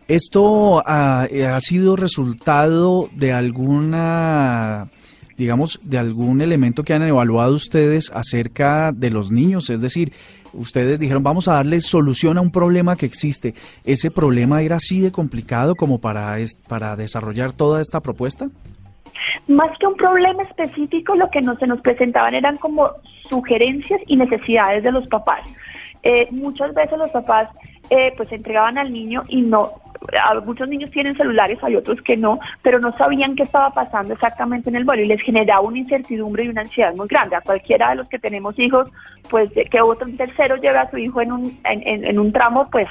¿Esto 0.06 0.82
ha, 0.86 1.22
ha 1.24 1.60
sido 1.60 1.94
resultado 1.94 3.08
de 3.12 3.32
alguna 3.32 4.88
digamos, 5.38 5.78
de 5.84 5.98
algún 5.98 6.40
elemento 6.40 6.82
que 6.82 6.92
han 6.92 7.02
evaluado 7.02 7.54
ustedes 7.54 8.10
acerca 8.12 8.90
de 8.92 9.10
los 9.10 9.30
niños? 9.30 9.70
Es 9.70 9.80
decir, 9.80 10.12
ustedes 10.52 11.00
dijeron, 11.00 11.22
vamos 11.22 11.48
a 11.48 11.54
darle 11.54 11.80
solución 11.80 12.38
a 12.38 12.40
un 12.40 12.50
problema 12.50 12.96
que 12.96 13.06
existe. 13.06 13.54
¿Ese 13.84 14.10
problema 14.10 14.62
era 14.62 14.76
así 14.76 15.00
de 15.00 15.12
complicado 15.12 15.74
como 15.74 16.00
para, 16.00 16.36
para 16.68 16.96
desarrollar 16.96 17.52
toda 17.52 17.80
esta 17.80 18.00
propuesta? 18.00 18.48
Más 19.46 19.76
que 19.78 19.86
un 19.86 19.96
problema 19.96 20.42
específico, 20.42 21.14
lo 21.14 21.30
que 21.30 21.40
nos, 21.40 21.58
se 21.58 21.66
nos 21.66 21.80
presentaban 21.80 22.34
eran 22.34 22.56
como 22.56 22.90
sugerencias 23.28 24.00
y 24.06 24.16
necesidades 24.16 24.82
de 24.82 24.92
los 24.92 25.06
papás. 25.06 25.48
Eh, 26.02 26.28
muchas 26.30 26.72
veces 26.74 26.98
los 26.98 27.10
papás 27.10 27.48
eh, 27.90 28.12
pues 28.16 28.30
entregaban 28.32 28.78
al 28.78 28.92
niño 28.92 29.24
y 29.28 29.42
no 29.42 29.72
muchos 30.44 30.68
niños 30.68 30.90
tienen 30.90 31.16
celulares, 31.16 31.58
hay 31.62 31.76
otros 31.76 32.00
que 32.02 32.16
no, 32.16 32.38
pero 32.62 32.78
no 32.78 32.96
sabían 32.96 33.34
qué 33.36 33.42
estaba 33.42 33.70
pasando 33.70 34.14
exactamente 34.14 34.70
en 34.70 34.76
el 34.76 34.84
vuelo 34.84 35.02
y 35.02 35.08
les 35.08 35.20
generaba 35.22 35.60
una 35.60 35.78
incertidumbre 35.78 36.44
y 36.44 36.48
una 36.48 36.62
ansiedad 36.62 36.94
muy 36.94 37.06
grande. 37.06 37.36
A 37.36 37.40
cualquiera 37.40 37.90
de 37.90 37.96
los 37.96 38.08
que 38.08 38.18
tenemos 38.18 38.58
hijos, 38.58 38.90
pues 39.30 39.50
que 39.70 39.80
otro 39.80 40.08
tercero 40.16 40.56
lleve 40.56 40.78
a 40.78 40.90
su 40.90 40.98
hijo 40.98 41.20
en 41.20 41.32
un, 41.32 41.60
en, 41.64 42.18
un 42.18 42.32
tramo, 42.32 42.68
pues 42.70 42.86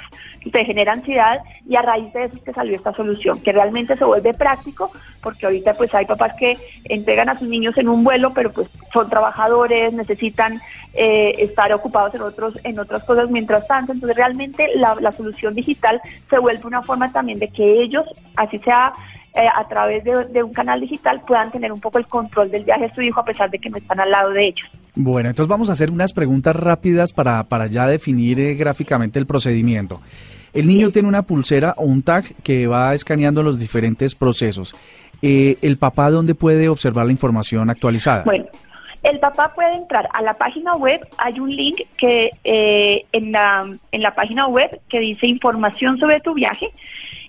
te 0.52 0.66
genera 0.66 0.94
ansiedad 0.94 1.40
y 1.68 1.76
a 1.76 1.82
raíz 1.82 2.12
de 2.14 2.26
eso 2.26 2.36
es 2.36 2.44
que 2.44 2.54
salió 2.54 2.76
esta 2.76 2.94
solución, 2.94 3.40
que 3.42 3.52
realmente 3.52 3.96
se 3.98 4.04
vuelve 4.04 4.34
práctico, 4.34 4.92
porque 5.22 5.46
ahorita 5.46 5.74
pues 5.74 5.94
hay 5.94 6.06
papás 6.06 6.36
que 6.38 6.58
entregan 6.86 7.30
a 7.30 7.38
sus 7.38 7.48
niños 7.48 7.78
en 7.78 7.90
un 7.90 8.04
vuelo, 8.04 8.34
pero 8.34 8.52
pues 8.52 8.68
son 8.94 9.10
trabajadores, 9.10 9.94
necesitan 9.94 10.60
eh, 10.94 11.36
estar 11.40 11.72
ocupados 11.74 12.16
en 12.16 12.22
otros 12.22 12.60
en 12.64 12.80
otras 12.80 13.04
cosas 13.04 13.30
mientras 13.30 13.68
tanto, 13.68 13.94
entonces 13.94 14.18
realmente 14.18 14.70
la, 14.76 14.96
la 15.00 15.12
solución 15.12 15.54
digital 15.54 16.02
se 16.30 16.40
vuelve 16.40 16.66
una 16.66 16.82
forma 16.82 17.12
también 17.12 17.40
de 17.40 17.50
que 17.50 17.82
ellos, 17.82 18.06
así 18.36 18.58
sea 18.60 18.94
eh, 19.38 19.48
a 19.56 19.68
través 19.68 20.04
de, 20.04 20.42
un 20.42 20.52
canal 20.52 20.82
digital, 20.82 21.22
puedan 21.28 21.52
tener 21.52 21.72
un 21.72 21.80
poco 21.80 22.00
el 22.00 22.08
control 22.08 22.50
del 22.50 22.64
viaje 22.64 22.88
de 22.88 22.94
su 22.96 23.04
hijo 23.04 23.20
a 23.20 23.24
pesar 23.24 23.52
de 23.52 23.60
que 23.60 23.70
no 23.70 23.78
están 23.78 24.00
al 24.00 24.10
lado 24.10 24.32
de 24.32 24.48
ellos. 24.48 24.68
Bueno, 24.96 25.30
entonces 25.30 25.48
vamos 25.48 25.70
a 25.70 25.74
hacer 25.74 25.92
unas 25.92 26.12
preguntas 26.12 26.56
rápidas 26.56 27.14
para, 27.14 27.44
para 27.44 27.68
ya 27.68 27.86
definir 27.86 28.40
eh, 28.40 28.56
gráficamente 28.56 29.20
el 29.20 29.28
procedimiento. 29.28 30.02
El 30.54 30.68
niño 30.68 30.92
tiene 30.92 31.08
una 31.08 31.24
pulsera 31.24 31.74
o 31.78 31.84
un 31.84 32.02
tag 32.02 32.24
que 32.44 32.68
va 32.68 32.94
escaneando 32.94 33.44
los 33.44 33.60
diferentes 33.60 34.16
procesos. 34.16 34.76
Eh, 35.22 35.58
¿El 35.62 35.78
papá 35.78 36.10
dónde 36.10 36.36
puede 36.36 36.70
observar 36.70 37.06
la 37.06 37.12
información 37.12 37.70
actualizada? 37.70 38.24
Bueno, 38.24 38.46
el 39.04 39.20
papá 39.20 39.54
puede 39.56 39.76
entrar 39.76 40.10
a 40.14 40.22
la 40.22 40.34
página 40.34 40.76
web, 40.76 41.00
hay 41.18 41.40
un 41.40 41.56
link 41.56 41.82
que 41.98 42.32
eh, 42.44 43.06
en, 43.12 43.32
la, 43.32 43.66
en 43.92 44.02
la 44.02 44.12
página 44.12 44.48
web 44.48 44.82
que 44.90 45.00
dice 45.00 45.28
información 45.28 45.98
sobre 45.98 46.20
tu 46.20 46.34
viaje 46.34 46.72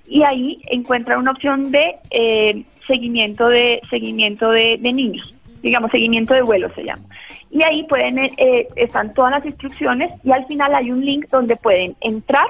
y 0.08 0.22
ahí 0.22 0.60
encuentra 0.66 1.18
una 1.18 1.32
opción 1.32 1.70
de 1.70 1.96
eh, 2.10 2.64
seguimiento 2.86 3.48
de 3.48 3.80
seguimiento 3.90 4.50
de, 4.50 4.78
niños, 4.78 5.34
digamos 5.62 5.90
seguimiento 5.90 6.34
de 6.34 6.42
vuelo 6.42 6.68
se 6.74 6.84
llama. 6.84 7.04
Y 7.50 7.62
ahí 7.62 7.82
pueden 7.84 8.18
eh, 8.18 8.68
están 8.76 9.14
todas 9.14 9.32
las 9.32 9.46
instrucciones 9.46 10.12
y 10.24 10.32
al 10.32 10.46
final 10.46 10.74
hay 10.74 10.90
un 10.90 11.04
link 11.04 11.28
donde 11.30 11.56
pueden 11.56 11.94
entrar 12.00 12.46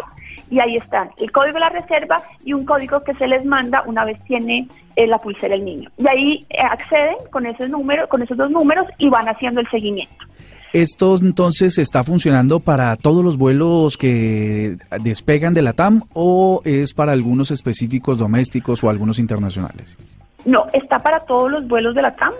y 0.50 0.60
ahí 0.60 0.76
están 0.76 1.10
el 1.18 1.30
código 1.30 1.54
de 1.54 1.60
la 1.60 1.68
reserva 1.68 2.22
y 2.44 2.52
un 2.52 2.64
código 2.64 3.02
que 3.02 3.14
se 3.14 3.26
les 3.26 3.44
manda 3.44 3.82
una 3.86 4.04
vez 4.04 4.22
tiene 4.24 4.68
eh, 4.96 5.06
la 5.06 5.18
pulsera 5.18 5.54
el 5.54 5.64
niño. 5.64 5.90
Y 5.96 6.08
ahí 6.08 6.46
eh, 6.50 6.58
acceden 6.60 7.16
con 7.30 7.46
esos 7.46 7.68
números, 7.70 8.08
con 8.08 8.22
esos 8.22 8.36
dos 8.36 8.50
números 8.50 8.86
y 8.98 9.08
van 9.08 9.28
haciendo 9.28 9.60
el 9.60 9.68
seguimiento. 9.70 10.24
¿Esto 10.72 11.14
entonces 11.20 11.78
está 11.78 12.02
funcionando 12.02 12.60
para 12.60 12.94
todos 12.96 13.24
los 13.24 13.38
vuelos 13.38 13.96
que 13.96 14.76
despegan 15.00 15.54
de 15.54 15.62
la 15.62 15.72
TAM 15.72 16.02
o 16.12 16.60
es 16.64 16.92
para 16.92 17.12
algunos 17.12 17.50
específicos 17.50 18.18
domésticos 18.18 18.84
o 18.84 18.90
algunos 18.90 19.18
internacionales? 19.18 19.96
No, 20.44 20.66
está 20.72 20.98
para 20.98 21.20
todos 21.20 21.50
los 21.50 21.66
vuelos 21.66 21.94
de 21.94 22.02
la 22.02 22.14
TAM. 22.14 22.34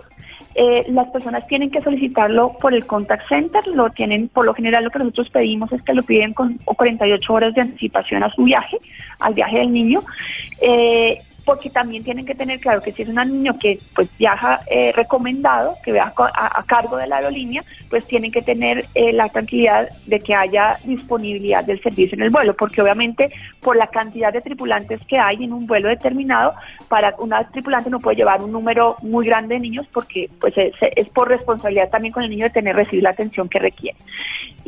Eh, 0.61 0.87
las 0.88 1.07
personas 1.11 1.47
tienen 1.47 1.71
que 1.71 1.81
solicitarlo 1.81 2.55
por 2.61 2.75
el 2.75 2.85
contact 2.85 3.29
center, 3.29 3.64
lo 3.68 3.90
tienen, 3.90 4.27
por 4.27 4.44
lo 4.44 4.55
general 4.55 4.83
lo 4.83 4.90
que 4.90 4.99
nosotros 4.99 5.31
pedimos 5.31 5.71
es 5.71 5.81
que 5.83 5.94
lo 5.94 6.03
piden 6.03 6.35
con 6.35 6.59
48 6.64 7.33
horas 7.33 7.55
de 7.55 7.61
anticipación 7.61 8.25
a 8.25 8.31
su 8.31 8.42
viaje, 8.42 8.77
al 9.21 9.35
viaje 9.35 9.59
del 9.59 9.73
niño. 9.73 10.03
Eh, 10.61 11.18
porque 11.48 11.70
también 11.70 12.04
tienen 12.04 12.26
que 12.26 12.34
tener 12.34 12.61
claro 12.61 12.82
que 12.82 12.92
si 12.92 13.00
es 13.00 13.08
un 13.08 13.14
niño 13.14 13.58
que 13.58 13.78
pues 13.94 14.06
viaja 14.18 14.61
eh, 14.66 14.92
recomendado, 14.94 15.76
que 15.82 15.92
viaja 15.92 16.12
a, 16.34 16.62
cargo 16.64 16.98
de 16.98 17.06
la 17.06 17.16
aerolínea, 17.16 17.64
pues 17.88 18.06
tienen 18.06 18.30
que 18.30 18.42
tener 18.42 18.84
eh, 18.94 19.14
la 19.14 19.30
tranquilidad 19.30 19.88
de 20.04 20.20
que 20.20 20.34
haya 20.34 20.76
disponibilidad 20.84 21.64
del 21.64 21.82
servicio 21.82 22.16
en 22.16 22.24
el 22.24 22.28
vuelo, 22.28 22.54
porque 22.54 22.82
obviamente 22.82 23.32
por 23.62 23.78
la 23.78 23.87
cantidad 23.87 24.30
de 24.30 24.42
tripulantes 24.42 25.00
que 25.06 25.18
hay 25.18 25.42
en 25.42 25.54
un 25.54 25.66
vuelo 25.66 25.88
determinado, 25.88 26.52
para 26.88 27.14
una 27.18 27.48
tripulante 27.48 27.88
no 27.88 27.98
puede 27.98 28.18
llevar 28.18 28.42
un 28.42 28.52
número 28.52 28.96
muy 29.00 29.24
grande 29.24 29.54
de 29.54 29.61
niños 29.61 29.87
porque 29.90 30.28
pues 30.38 30.52
es, 30.58 30.74
es 30.80 31.08
por 31.08 31.28
responsabilidad 31.28 31.88
también 31.88 32.12
con 32.12 32.24
el 32.24 32.28
niño 32.28 32.44
de 32.44 32.50
tener 32.50 32.76
recibir 32.76 33.04
la 33.04 33.11
atención 33.11 33.48
que 33.48 33.58
requiere. 33.58 33.96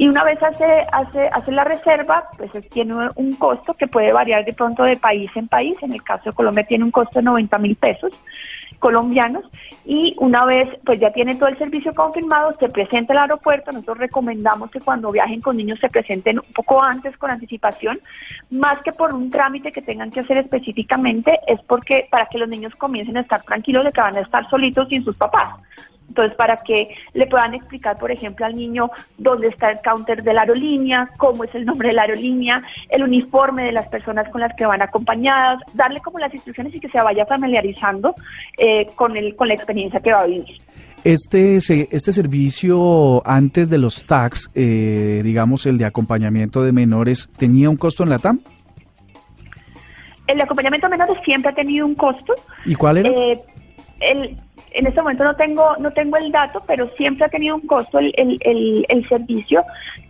Y 0.01 0.09
una 0.09 0.25
vez 0.25 0.43
hace, 0.43 0.65
hace, 0.93 1.29
hace 1.31 1.53
la 1.53 1.63
reserva, 1.63 2.25
pues 2.39 2.51
tiene 2.71 2.95
un 3.17 3.35
costo 3.35 3.75
que 3.75 3.87
puede 3.87 4.15
variar 4.15 4.47
de 4.47 4.55
pronto 4.55 4.85
de 4.85 4.97
país 4.97 5.31
en 5.35 5.47
país. 5.47 5.77
En 5.83 5.93
el 5.93 6.03
caso 6.03 6.31
de 6.31 6.33
Colombia 6.33 6.65
tiene 6.71 6.85
un 6.85 6.93
costo 6.93 7.19
de 7.19 7.25
90 7.25 7.59
mil 7.59 7.75
pesos 7.75 8.13
colombianos 8.79 9.45
y 9.85 10.15
una 10.19 10.45
vez 10.45 10.69
pues 10.87 11.01
ya 11.01 11.11
tiene 11.13 11.35
todo 11.35 11.49
el 11.49 11.59
servicio 11.59 11.93
confirmado, 11.95 12.53
se 12.53 12.69
presenta 12.69 13.13
al 13.13 13.19
aeropuerto, 13.19 13.73
nosotros 13.73 13.99
recomendamos 13.99 14.71
que 14.71 14.81
cuando 14.81 15.11
viajen 15.11 15.41
con 15.41 15.57
niños 15.57 15.81
se 15.81 15.89
presenten 15.89 16.39
un 16.39 16.53
poco 16.55 16.81
antes 16.81 17.17
con 17.17 17.31
anticipación, 17.31 18.01
más 18.51 18.81
que 18.83 18.93
por 18.93 19.13
un 19.13 19.31
trámite 19.31 19.73
que 19.73 19.83
tengan 19.83 20.11
que 20.11 20.21
hacer 20.21 20.39
específicamente, 20.39 21.41
es 21.47 21.61
porque 21.67 22.09
para 22.09 22.27
que 22.27 22.39
los 22.39 22.49
niños 22.49 22.75
comiencen 22.77 23.17
a 23.17 23.23
estar 23.23 23.43
tranquilos 23.43 23.85
de 23.85 23.93
que 23.93 24.01
van 24.01 24.17
a 24.17 24.21
estar 24.21 24.49
solitos 24.49 24.89
sin 24.89 25.05
sus 25.05 25.17
papás. 25.17 25.57
Entonces, 26.11 26.37
para 26.37 26.57
que 26.57 26.89
le 27.15 27.27
puedan 27.27 27.55
explicar, 27.55 27.97
por 27.97 28.11
ejemplo, 28.11 28.45
al 28.45 28.57
niño 28.57 28.91
dónde 29.17 29.47
está 29.47 29.71
el 29.71 29.79
counter 29.79 30.25
de 30.25 30.35
la 30.35 30.41
aerolínea, 30.41 31.09
cómo 31.19 31.45
es 31.45 31.55
el 31.55 31.65
nombre 31.65 31.91
de 31.91 31.95
la 31.95 32.03
aerolínea, 32.03 32.63
el 32.89 33.05
uniforme 33.05 33.65
de 33.65 33.73
las 33.73 33.89
personas 33.89 34.29
con 34.29 34.41
las 34.41 34.53
que 34.57 34.67
van 34.67 34.83
acompañadas, 34.83 35.61
darle 35.73 36.01
como 36.01 36.19
las 36.19 36.35
instrucciones 36.35 36.75
y 36.75 36.81
que 36.81 36.89
se 36.89 37.01
vaya 37.01 37.25
familiarizando 37.27 38.13
eh, 38.59 38.87
con, 38.97 39.17
el, 39.17 39.37
con 39.37 39.47
la 39.47 39.55
experiencia 39.55 40.01
que 40.01 40.13
va 40.13 40.23
a 40.23 40.27
vivir. 40.27 40.57
Este, 41.05 41.57
este 41.59 42.13
servicio 42.13 43.23
antes 43.25 43.71
de 43.71 43.79
los 43.79 44.05
tags, 44.05 44.51
eh, 44.57 45.21
digamos 45.23 45.65
el 45.67 45.79
de 45.79 45.85
acompañamiento 45.85 46.65
de 46.65 46.73
menores, 46.73 47.29
¿tenía 47.39 47.71
un 47.71 47.77
costo 47.77 48.03
en 48.03 48.11
la 48.11 48.19
TAM? 48.19 48.41
El 50.27 50.41
acompañamiento 50.41 50.89
de 50.89 50.91
menores 50.91 51.17
siempre 51.25 51.53
ha 51.53 51.55
tenido 51.55 51.87
un 51.87 51.95
costo. 51.95 52.35
¿Y 52.67 52.75
cuál 52.75 52.99
era? 52.99 53.09
Eh, 53.09 53.37
el, 54.01 54.37
en 54.73 54.87
este 54.87 55.01
momento 55.01 55.25
no 55.25 55.35
tengo 55.37 55.77
no 55.79 55.93
tengo 55.93 56.17
el 56.17 56.31
dato, 56.31 56.63
pero 56.67 56.89
siempre 56.97 57.27
ha 57.27 57.29
tenido 57.29 57.57
un 57.57 57.67
costo 57.67 57.99
el, 57.99 58.13
el, 58.17 58.87
el, 58.89 59.09
servicio. 59.09 59.65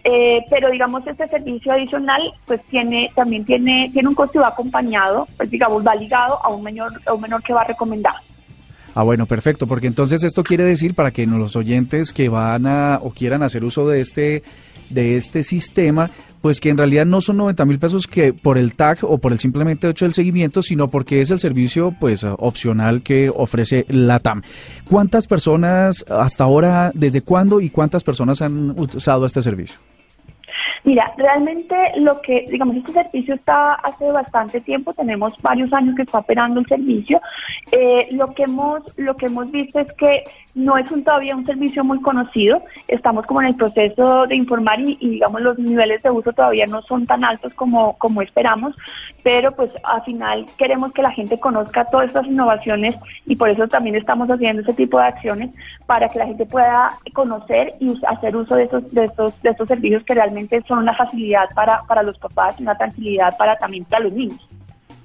Eh, 0.05 0.45
pero 0.49 0.71
digamos 0.71 1.07
este 1.07 1.29
servicio 1.29 1.73
adicional, 1.73 2.33
pues 2.47 2.63
tiene 2.65 3.11
también 3.15 3.45
tiene 3.45 3.91
tiene 3.93 4.09
un 4.09 4.15
costo 4.15 4.39
y 4.39 4.43
va 4.43 4.49
acompañado, 4.49 5.27
pues 5.37 5.51
digamos 5.51 5.87
va 5.87 5.95
ligado 5.95 6.45
a 6.45 6.49
un 6.49 6.63
menor 6.63 6.93
a 7.07 7.13
un 7.13 7.21
menor 7.21 7.43
que 7.43 7.53
va 7.53 7.65
recomendado. 7.65 8.19
Ah, 8.95 9.03
bueno, 9.03 9.27
perfecto, 9.27 9.67
porque 9.67 9.87
entonces 9.87 10.25
esto 10.25 10.43
quiere 10.43 10.65
decir 10.65 10.95
para 10.95 11.13
que 11.13 11.27
los 11.27 11.57
oyentes 11.57 12.13
que 12.13 12.29
van 12.29 12.67
a 12.67 12.99
o 13.03 13.11
quieran 13.11 13.43
hacer 13.43 13.65
uso 13.65 13.89
de 13.89 14.01
este 14.01 14.43
de 14.91 15.17
este 15.17 15.45
sistema, 15.45 16.11
pues 16.41 16.61
que 16.61 16.69
en 16.69 16.77
realidad 16.77 17.07
no 17.07 17.21
son 17.21 17.37
90 17.37 17.65
mil 17.65 17.79
pesos 17.79 18.07
que 18.07 18.33
por 18.33 18.59
el 18.59 18.75
tag 18.75 18.99
o 19.03 19.19
por 19.19 19.33
el 19.33 19.39
simplemente 19.39 19.89
hecho 19.89 20.05
del 20.05 20.15
seguimiento, 20.15 20.63
sino 20.63 20.89
porque 20.89 21.21
es 21.21 21.31
el 21.31 21.39
servicio 21.39 21.95
pues 21.99 22.25
opcional 22.25 23.03
que 23.03 23.31
ofrece 23.35 23.87
la 23.89 24.19
TAM. 24.19 24.43
¿Cuántas 24.89 25.29
personas 25.29 26.05
hasta 26.09 26.45
ahora, 26.45 26.91
desde 26.95 27.23
cuándo 27.23 27.61
y 27.61 27.71
cuántas 27.71 28.03
personas 28.03 28.43
han 28.43 28.71
usado 28.71 29.25
este 29.25 29.43
servicio? 29.43 29.79
Mira, 30.85 31.13
realmente 31.17 31.77
lo 31.97 32.21
que, 32.23 32.47
digamos, 32.51 32.77
este 32.77 32.93
servicio 32.93 33.35
está 33.35 33.75
hace 33.75 34.11
bastante 34.11 34.61
tiempo, 34.61 34.95
tenemos 34.95 35.41
varios 35.43 35.73
años 35.73 35.95
que 35.95 36.03
está 36.03 36.19
operando 36.19 36.61
el 36.61 36.67
servicio. 36.67 37.21
Eh, 37.73 38.09
lo 38.13 38.33
que 38.35 38.45
hemos, 38.45 38.83
lo 38.97 39.17
que 39.17 39.27
hemos 39.27 39.51
visto 39.51 39.79
es 39.79 39.93
que 39.95 40.25
no 40.55 40.77
es 40.77 40.91
un, 40.91 41.05
todavía 41.05 41.37
un 41.37 41.47
servicio 41.47 41.85
muy 41.85 42.01
conocido. 42.01 42.63
Estamos 42.89 43.27
como 43.27 43.43
en 43.43 43.49
el 43.49 43.55
proceso 43.57 44.27
de 44.27 44.37
informar 44.37 44.81
y, 44.81 44.97
digamos 44.97 45.41
los 45.41 45.59
niveles 45.59 46.03
de 46.03 46.11
uso 46.11 46.33
todavía 46.33 46.67
no 46.67 46.83
son 46.83 47.07
tan 47.07 47.25
altos 47.25 47.53
como, 47.55 47.97
como 47.99 48.23
esperamos, 48.23 48.75
pero 49.23 49.53
pues 49.53 49.73
al 49.85 50.03
final 50.05 50.47
queremos 50.59 50.93
que 50.93 51.03
la 51.03 51.13
gente 51.13 51.39
conozca 51.39 51.85
todas 51.85 52.09
estas 52.09 52.27
innovaciones 52.27 52.97
y 53.27 53.37
por 53.37 53.51
eso 53.51 53.69
también 53.69 53.97
estamos 53.97 54.29
haciendo 54.29 54.63
ese 54.63 54.73
tipo 54.73 54.99
de 54.99 55.05
acciones 55.05 55.51
para 55.87 56.09
que 56.09 56.19
la 56.19 56.27
gente 56.27 56.47
pueda 56.47 56.91
conocer 57.13 57.75
y 57.81 57.95
hacer 58.07 58.37
uso 58.37 58.57
de 58.57 58.65
estos, 58.65 58.93
de 58.93 59.05
estos, 59.05 59.43
de 59.43 59.51
estos 59.51 59.69
servicios 59.69 60.03
que 60.05 60.15
realmente 60.15 60.63
son 60.71 60.79
una 60.79 60.95
facilidad 60.95 61.51
para, 61.55 61.83
para 61.83 62.03
los 62.03 62.17
papás 62.17 62.59
una 62.61 62.77
tranquilidad 62.77 63.37
para 63.37 63.57
también 63.57 63.85
para 63.85 64.05
los 64.05 64.13
niños. 64.13 64.41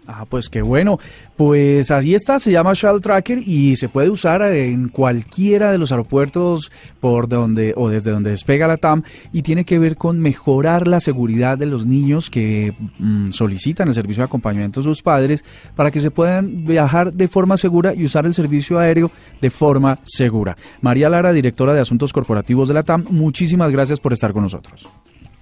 Ah, 0.07 0.25
pues 0.29 0.49
qué 0.49 0.61
bueno. 0.61 0.99
Pues 1.35 1.89
ahí 1.89 2.13
está, 2.13 2.37
se 2.37 2.51
llama 2.51 2.73
Shuttle 2.73 2.99
Tracker 2.99 3.39
y 3.39 3.75
se 3.75 3.89
puede 3.89 4.09
usar 4.09 4.41
en 4.43 4.89
cualquiera 4.89 5.71
de 5.71 5.77
los 5.77 5.91
aeropuertos 5.91 6.71
por 6.99 7.27
donde 7.27 7.73
o 7.75 7.89
desde 7.89 8.11
donde 8.11 8.29
despega 8.29 8.67
la 8.67 8.77
TAM 8.77 9.01
y 9.33 9.41
tiene 9.41 9.65
que 9.65 9.79
ver 9.79 9.97
con 9.97 10.19
mejorar 10.19 10.87
la 10.87 10.99
seguridad 10.99 11.57
de 11.57 11.65
los 11.65 11.85
niños 11.87 12.29
que 12.29 12.75
mm, 12.99 13.31
solicitan 13.31 13.87
el 13.87 13.95
servicio 13.95 14.21
de 14.21 14.25
acompañamiento 14.25 14.79
a 14.79 14.83
sus 14.83 15.01
padres 15.01 15.43
para 15.75 15.89
que 15.89 15.99
se 15.99 16.11
puedan 16.11 16.65
viajar 16.65 17.11
de 17.11 17.27
forma 17.27 17.57
segura 17.57 17.93
y 17.95 18.05
usar 18.05 18.27
el 18.27 18.33
servicio 18.33 18.77
aéreo 18.77 19.09
de 19.41 19.49
forma 19.49 19.97
segura. 20.05 20.55
María 20.81 21.09
Lara, 21.09 21.33
directora 21.33 21.73
de 21.73 21.81
Asuntos 21.81 22.13
Corporativos 22.13 22.67
de 22.67 22.75
la 22.75 22.83
TAM, 22.83 23.05
muchísimas 23.09 23.71
gracias 23.71 23.99
por 23.99 24.13
estar 24.13 24.33
con 24.33 24.43
nosotros. 24.43 24.87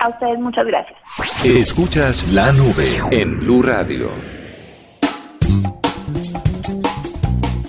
A 0.03 0.09
ustedes 0.09 0.37
muchas 0.37 0.65
gracias. 0.65 0.99
Escuchas 1.45 2.29
la 2.33 2.51
nube 2.51 3.01
en 3.11 3.39
Blue 3.39 3.61
Radio. 3.61 4.11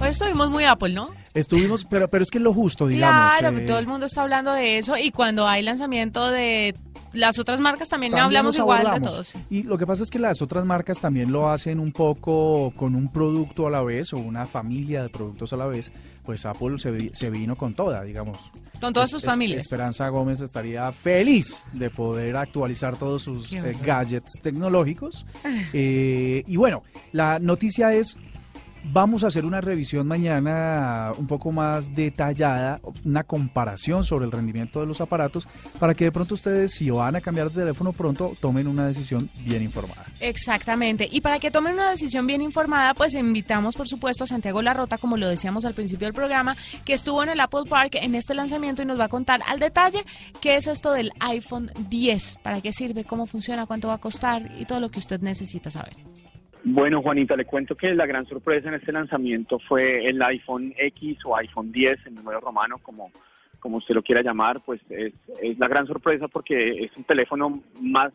Hoy 0.03 0.09
estuvimos 0.09 0.51
muy 0.51 0.64
Apple, 0.64 0.94
¿no? 0.94 1.11
Estuvimos, 1.33 1.85
pero, 1.85 2.09
pero 2.09 2.25
es 2.25 2.33
que 2.33 2.38
es 2.38 2.42
lo 2.42 2.53
justo, 2.53 2.88
digamos. 2.88 3.38
Claro, 3.38 3.64
todo 3.64 3.79
el 3.79 3.87
mundo 3.87 4.07
está 4.07 4.23
hablando 4.23 4.53
de 4.53 4.79
eso 4.79 4.97
y 4.97 5.12
cuando 5.12 5.47
hay 5.47 5.62
lanzamiento 5.62 6.29
de 6.29 6.75
las 7.12 7.38
otras 7.38 7.61
marcas 7.61 7.88
también, 7.88 8.18
hablamos 8.18 8.57
igual 8.57 8.94
de 8.94 9.01
todos. 9.01 9.35
Y 9.49 9.62
lo 9.62 9.79
que 9.79 9.87
pasa 9.87 10.03
es 10.03 10.11
que 10.11 10.18
las 10.18 10.42
otras 10.42 10.64
marcas 10.64 10.99
también 10.99 11.31
lo 11.31 11.49
hacen 11.49 11.79
un 11.79 11.92
poco 11.92 12.73
con 12.75 12.97
un 12.97 13.12
producto 13.12 13.68
a 13.68 13.70
la 13.70 13.85
vez 13.85 14.12
o 14.12 14.18
una 14.18 14.44
familia 14.47 15.05
de 15.05 15.09
productos 15.09 15.53
a 15.53 15.57
la 15.57 15.66
vez. 15.66 15.92
Pues 16.24 16.46
Apple 16.46 16.78
se, 16.78 17.30
vino 17.30 17.56
con 17.56 17.74
toda, 17.74 18.02
digamos. 18.02 18.38
Con 18.80 18.92
todas 18.92 19.10
sus 19.10 19.22
familias. 19.22 19.64
Esperanza 19.64 20.08
Gómez 20.08 20.40
estaría 20.40 20.90
feliz 20.92 21.62
de 21.72 21.90
poder 21.90 22.37
actualizar 22.37 22.96
todos 22.96 23.22
sus 23.22 23.52
eh, 23.52 23.76
gadgets 23.84 24.40
tecnológicos. 24.40 25.26
Eh, 25.72 26.44
y 26.46 26.56
bueno, 26.56 26.82
la 27.12 27.38
noticia 27.38 27.92
es 27.92 28.16
Vamos 28.92 29.25
a 29.25 29.29
hacer 29.29 29.47
una 29.47 29.62
revisión 29.62 30.07
mañana 30.07 31.12
un 31.16 31.27
poco 31.27 31.51
más 31.51 31.94
detallada, 31.94 32.81
una 33.05 33.25
comparación 33.25 34.05
sobre 34.05 34.27
el 34.27 34.33
rendimiento 34.33 34.81
de 34.81 34.87
los 34.87 35.01
aparatos, 35.01 35.49
para 35.79 35.94
que 35.94 36.05
de 36.05 36.12
pronto 36.12 36.35
ustedes, 36.35 36.73
si 36.73 36.90
van 36.90 37.16
a 37.16 37.23
cambiar 37.23 37.51
de 37.51 37.62
teléfono 37.62 37.92
pronto, 37.92 38.37
tomen 38.40 38.68
una 38.68 38.87
decisión 38.87 39.31
bien 39.44 39.62
informada. 39.62 40.05
Exactamente. 40.20 41.09
Y 41.11 41.23
para 41.23 41.40
que 41.40 41.51
tomen 41.51 41.75
una 41.75 41.90
decisión 41.90 42.27
bien 42.27 42.42
informada, 42.42 42.92
pues 42.92 43.14
invitamos, 43.14 43.75
por 43.75 43.88
supuesto, 43.88 44.25
a 44.25 44.27
Santiago 44.27 44.61
Larrota, 44.61 44.99
como 44.99 45.16
lo 45.16 45.29
decíamos 45.29 45.64
al 45.64 45.75
principio 45.75 46.07
del 46.07 46.14
programa, 46.14 46.55
que 46.85 46.92
estuvo 46.92 47.23
en 47.23 47.31
el 47.31 47.40
Apple 47.40 47.64
Park 47.68 47.97
en 48.01 48.14
este 48.14 48.35
lanzamiento 48.35 48.83
y 48.83 48.87
nos 48.87 49.01
va 49.01 49.05
a 49.05 49.09
contar 49.09 49.40
al 49.49 49.61
detalle 49.61 50.05
qué 50.42 50.57
es 50.57 50.66
esto 50.66 50.92
del 50.92 51.11
iPhone 51.20 51.70
10, 51.88 52.38
para 52.42 52.61
qué 52.61 52.70
sirve, 52.70 53.05
cómo 53.05 53.27
funciona, 53.27 53.64
cuánto 53.64 53.88
va 53.88 53.94
a 53.94 53.99
costar 53.99 54.51
y 54.59 54.66
todo 54.66 54.79
lo 54.79 54.90
que 54.90 54.99
usted 54.99 55.20
necesita 55.20 55.70
saber. 55.70 55.97
Bueno, 56.66 57.03
Juanita, 57.03 57.37
le 57.37 57.44
cuento 57.44 57.74
que 57.74 57.94
la 57.94 58.07
gran 58.07 58.27
sorpresa 58.27 58.68
en 58.68 58.74
este 58.74 58.90
lanzamiento 58.90 59.59
fue 59.59 60.09
el 60.09 60.20
iPhone 60.22 60.72
X 60.79 61.18
o 61.27 61.37
iPhone 61.37 61.70
10, 61.70 62.07
el 62.07 62.14
número 62.14 62.40
romano, 62.40 62.79
como, 62.79 63.12
como 63.61 63.77
usted 63.77 63.94
lo 63.94 64.03
quiera 64.03 64.22
llamar, 64.22 64.62
pues 64.64 64.81
es, 64.88 65.12
es 65.42 65.59
la 65.59 65.68
gran 65.68 65.87
sorpresa 65.87 66.27
porque 66.27 66.85
es 66.85 66.96
un 66.96 67.05
teléfono 67.05 67.61
más, 67.83 68.14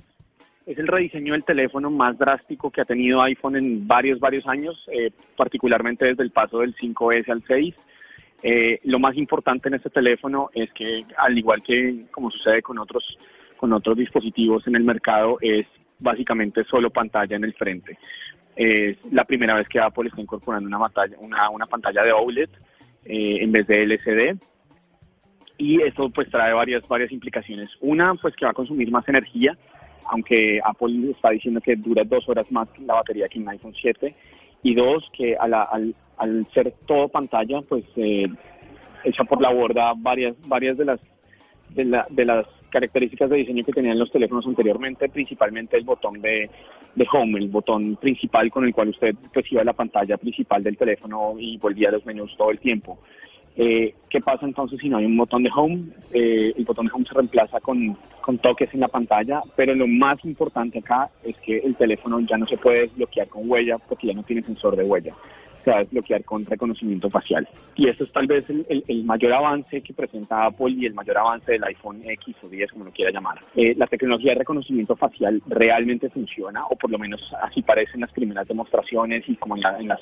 es 0.65 0.79
el 0.79 0.87
rediseño 0.87 1.33
del 1.33 1.43
teléfono 1.43 1.91
más 1.91 2.17
drástico 2.17 2.71
que 2.71 2.81
ha 2.81 2.85
tenido 2.85 3.21
iPhone 3.21 3.55
en 3.55 3.87
varios, 3.87 4.19
varios 4.19 4.47
años, 4.47 4.83
eh, 4.91 5.11
particularmente 5.37 6.05
desde 6.05 6.23
el 6.23 6.31
paso 6.31 6.59
del 6.59 6.75
5S 6.75 7.29
al 7.29 7.43
6. 7.47 7.75
Eh, 8.41 8.79
lo 8.85 8.97
más 8.97 9.15
importante 9.15 9.67
en 9.67 9.75
este 9.75 9.91
teléfono 9.91 10.49
es 10.55 10.73
que, 10.73 11.05
al 11.17 11.37
igual 11.37 11.61
que 11.61 12.05
como 12.09 12.31
sucede 12.31 12.63
con 12.63 12.79
otros, 12.79 13.15
con 13.57 13.73
otros 13.73 13.95
dispositivos 13.95 14.65
en 14.65 14.75
el 14.75 14.83
mercado, 14.85 15.37
es 15.39 15.67
básicamente 15.99 16.63
solo 16.63 16.89
pantalla 16.89 17.35
en 17.35 17.43
el 17.43 17.53
frente. 17.53 17.97
Es 18.61 18.97
la 19.09 19.23
primera 19.23 19.55
vez 19.55 19.69
que 19.69 19.79
Apple 19.79 20.09
está 20.09 20.19
incorporando 20.19 20.67
una 20.67 20.79
pantalla, 20.79 21.15
una, 21.17 21.65
pantalla 21.65 22.03
de 22.03 22.11
OLED 22.11 22.49
eh, 23.05 23.37
en 23.39 23.53
vez 23.53 23.65
de 23.67 23.83
LCD. 23.83 24.37
y 25.57 25.81
esto 25.81 26.09
pues 26.09 26.29
trae 26.29 26.51
varias, 26.51 26.85
varias 26.89 27.09
implicaciones. 27.13 27.69
Una, 27.79 28.15
pues 28.15 28.35
que 28.35 28.43
va 28.43 28.51
a 28.51 28.53
consumir 28.53 28.91
más 28.91 29.07
energía, 29.07 29.57
aunque 30.11 30.59
Apple 30.61 31.11
está 31.11 31.29
diciendo 31.29 31.61
que 31.61 31.77
dura 31.77 32.03
dos 32.03 32.27
horas 32.27 32.51
más 32.51 32.67
la 32.79 32.95
batería 32.95 33.29
que 33.29 33.39
en 33.39 33.47
iPhone 33.47 33.75
7. 33.79 34.13
Y 34.63 34.75
dos, 34.75 35.09
que 35.13 35.37
al, 35.37 35.53
al, 35.53 36.47
ser 36.53 36.73
todo 36.85 37.07
pantalla, 37.07 37.61
pues 37.61 37.85
eh, 37.95 38.27
echa 39.05 39.23
por 39.23 39.41
la 39.41 39.53
borda 39.53 39.93
varias, 39.95 40.35
varias 40.49 40.77
de 40.77 40.83
las 40.83 40.99
de, 41.69 41.85
la, 41.85 42.05
de 42.09 42.25
las 42.25 42.45
características 42.69 43.29
de 43.29 43.37
diseño 43.37 43.63
que 43.63 43.73
tenían 43.73 43.99
los 43.99 44.11
teléfonos 44.11 44.45
anteriormente, 44.45 45.09
principalmente 45.09 45.77
el 45.77 45.83
botón 45.83 46.21
de, 46.21 46.49
de 46.95 47.07
home, 47.11 47.39
el 47.39 47.49
botón 47.49 47.95
principal 47.95 48.49
con 48.51 48.65
el 48.65 48.73
cual 48.73 48.89
usted 48.89 49.15
pues 49.33 49.51
iba 49.51 49.61
a 49.61 49.65
la 49.65 49.73
pantalla 49.73 50.17
principal 50.17 50.63
del 50.63 50.77
teléfono 50.77 51.35
y 51.37 51.57
volvía 51.57 51.89
a 51.89 51.93
los 51.93 52.05
menús 52.05 52.35
todo 52.37 52.51
el 52.51 52.59
tiempo. 52.59 52.99
Eh, 53.61 53.93
¿Qué 54.09 54.21
pasa 54.21 54.45
entonces 54.45 54.79
si 54.79 54.87
no 54.87 54.97
hay 54.97 55.05
un 55.05 55.17
botón 55.17 55.43
de 55.43 55.51
home? 55.53 55.89
Eh, 56.13 56.53
el 56.55 56.63
botón 56.63 56.85
de 56.85 56.93
home 56.93 57.05
se 57.05 57.13
reemplaza 57.13 57.59
con, 57.59 57.97
con, 58.21 58.37
toques 58.37 58.73
en 58.73 58.79
la 58.79 58.87
pantalla, 58.87 59.41
pero 59.55 59.75
lo 59.75 59.85
más 59.85 60.23
importante 60.23 60.79
acá 60.79 61.09
es 61.23 61.35
que 61.37 61.57
el 61.57 61.75
teléfono 61.75 62.21
ya 62.21 62.37
no 62.37 62.47
se 62.47 62.57
puede 62.57 62.81
desbloquear 62.81 63.27
con 63.27 63.49
huella 63.49 63.77
porque 63.77 64.07
ya 64.07 64.13
no 64.13 64.23
tiene 64.23 64.43
sensor 64.43 64.77
de 64.77 64.85
huella. 64.85 65.13
Se 65.63 65.71
va 65.71 65.77
a 65.77 65.79
desbloquear 65.79 66.23
con 66.23 66.45
reconocimiento 66.45 67.09
facial. 67.09 67.47
Y 67.75 67.87
eso 67.87 68.03
es 68.03 68.11
tal 68.11 68.27
vez 68.27 68.49
el, 68.49 68.83
el, 68.87 69.03
mayor 69.03 69.33
avance 69.33 69.81
que 69.81 69.93
presenta 69.93 70.45
Apple 70.45 70.71
y 70.71 70.85
el 70.85 70.93
mayor 70.93 71.17
avance 71.17 71.51
del 71.51 71.63
iPhone 71.63 72.01
X 72.03 72.35
o 72.43 72.49
10, 72.49 72.71
como 72.71 72.85
lo 72.85 72.91
quiera 72.91 73.11
llamar. 73.11 73.39
Eh, 73.55 73.73
la 73.77 73.87
tecnología 73.87 74.33
de 74.33 74.39
reconocimiento 74.39 74.95
facial 74.95 75.41
realmente 75.47 76.09
funciona, 76.09 76.65
o 76.65 76.75
por 76.75 76.89
lo 76.89 76.97
menos 76.97 77.33
así 77.41 77.61
parecen 77.61 78.01
las 78.01 78.11
primeras 78.11 78.47
demostraciones 78.47 79.23
y 79.27 79.35
como 79.35 79.57
en, 79.57 79.63
en 79.79 79.87
las 79.87 79.99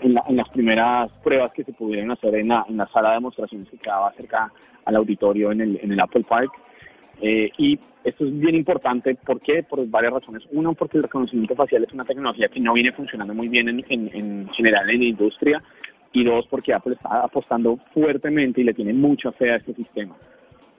en, 0.00 0.36
las 0.36 0.48
primeras 0.50 1.10
pruebas 1.22 1.52
que 1.52 1.64
se 1.64 1.72
pudieron 1.72 2.10
hacer 2.10 2.34
en 2.34 2.48
la, 2.48 2.64
en 2.68 2.76
la 2.76 2.86
sala 2.88 3.10
de 3.10 3.14
demostraciones 3.16 3.68
que 3.68 3.78
quedaba 3.78 4.12
cerca 4.12 4.52
al 4.84 4.96
auditorio 4.96 5.52
en 5.52 5.60
el, 5.60 5.80
en 5.82 5.92
el 5.92 6.00
Apple 6.00 6.24
Park. 6.28 6.52
Eh, 7.20 7.50
y 7.58 7.78
esto 8.04 8.24
es 8.24 8.38
bien 8.38 8.54
importante, 8.54 9.14
¿por 9.14 9.40
qué? 9.40 9.62
Por 9.62 9.86
varias 9.88 10.12
razones. 10.12 10.44
Uno, 10.52 10.74
porque 10.74 10.98
el 10.98 11.04
reconocimiento 11.04 11.54
facial 11.54 11.84
es 11.84 11.92
una 11.92 12.04
tecnología 12.04 12.48
que 12.48 12.60
no 12.60 12.72
viene 12.72 12.92
funcionando 12.92 13.34
muy 13.34 13.48
bien 13.48 13.68
en, 13.68 13.84
en, 13.88 14.48
general 14.50 14.88
en 14.90 15.00
la 15.00 15.04
industria. 15.04 15.62
Y 16.12 16.24
dos, 16.24 16.46
porque 16.48 16.72
Apple 16.72 16.94
está 16.94 17.22
apostando 17.22 17.78
fuertemente 17.92 18.62
y 18.62 18.64
le 18.64 18.72
tiene 18.72 18.94
mucha 18.94 19.30
fe 19.32 19.52
a 19.52 19.56
este 19.56 19.74
sistema. 19.74 20.16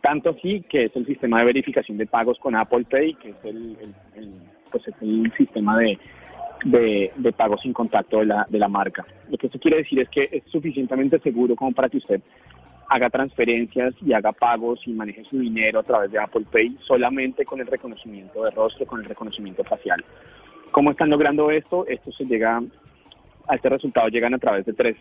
Tanto 0.01 0.31
así 0.31 0.61
que 0.67 0.85
es 0.85 0.95
el 0.95 1.05
sistema 1.05 1.39
de 1.39 1.45
verificación 1.45 1.97
de 1.97 2.07
pagos 2.07 2.39
con 2.39 2.55
Apple 2.55 2.85
Pay, 2.89 3.13
que 3.15 3.29
es 3.29 3.35
el, 3.43 3.77
pues 4.71 4.87
es 4.87 4.95
el 5.01 5.31
sistema 5.37 5.77
de, 5.77 5.99
de, 6.65 7.11
de 7.15 7.33
sin 7.61 7.73
contacto 7.73 8.19
de 8.19 8.25
la, 8.25 8.47
de 8.49 8.57
la 8.57 8.67
marca. 8.67 9.05
Lo 9.29 9.37
que 9.37 9.47
esto 9.47 9.59
quiere 9.59 9.77
decir 9.77 9.99
es 9.99 10.09
que 10.09 10.29
es 10.31 10.43
suficientemente 10.51 11.19
seguro 11.19 11.55
como 11.55 11.73
para 11.73 11.89
que 11.89 11.97
usted 11.97 12.21
haga 12.89 13.09
transferencias 13.09 13.93
y 14.05 14.13
haga 14.13 14.31
pagos 14.31 14.81
y 14.85 14.91
maneje 14.91 15.23
su 15.25 15.39
dinero 15.39 15.79
a 15.79 15.83
través 15.83 16.11
de 16.11 16.19
Apple 16.19 16.45
Pay 16.51 16.77
solamente 16.81 17.45
con 17.45 17.59
el 17.59 17.67
reconocimiento 17.67 18.43
de 18.43 18.51
rostro, 18.51 18.85
con 18.85 18.99
el 18.99 19.05
reconocimiento 19.05 19.63
facial. 19.63 20.03
¿Cómo 20.71 20.91
están 20.91 21.09
logrando 21.09 21.51
esto? 21.51 21.85
Esto 21.87 22.11
se 22.11 22.25
llega 22.25 22.61
a 23.47 23.55
este 23.55 23.69
resultado 23.69 24.09
llegan 24.09 24.35
a 24.35 24.37
través 24.37 24.65
de 24.65 24.73
tres, 24.73 24.95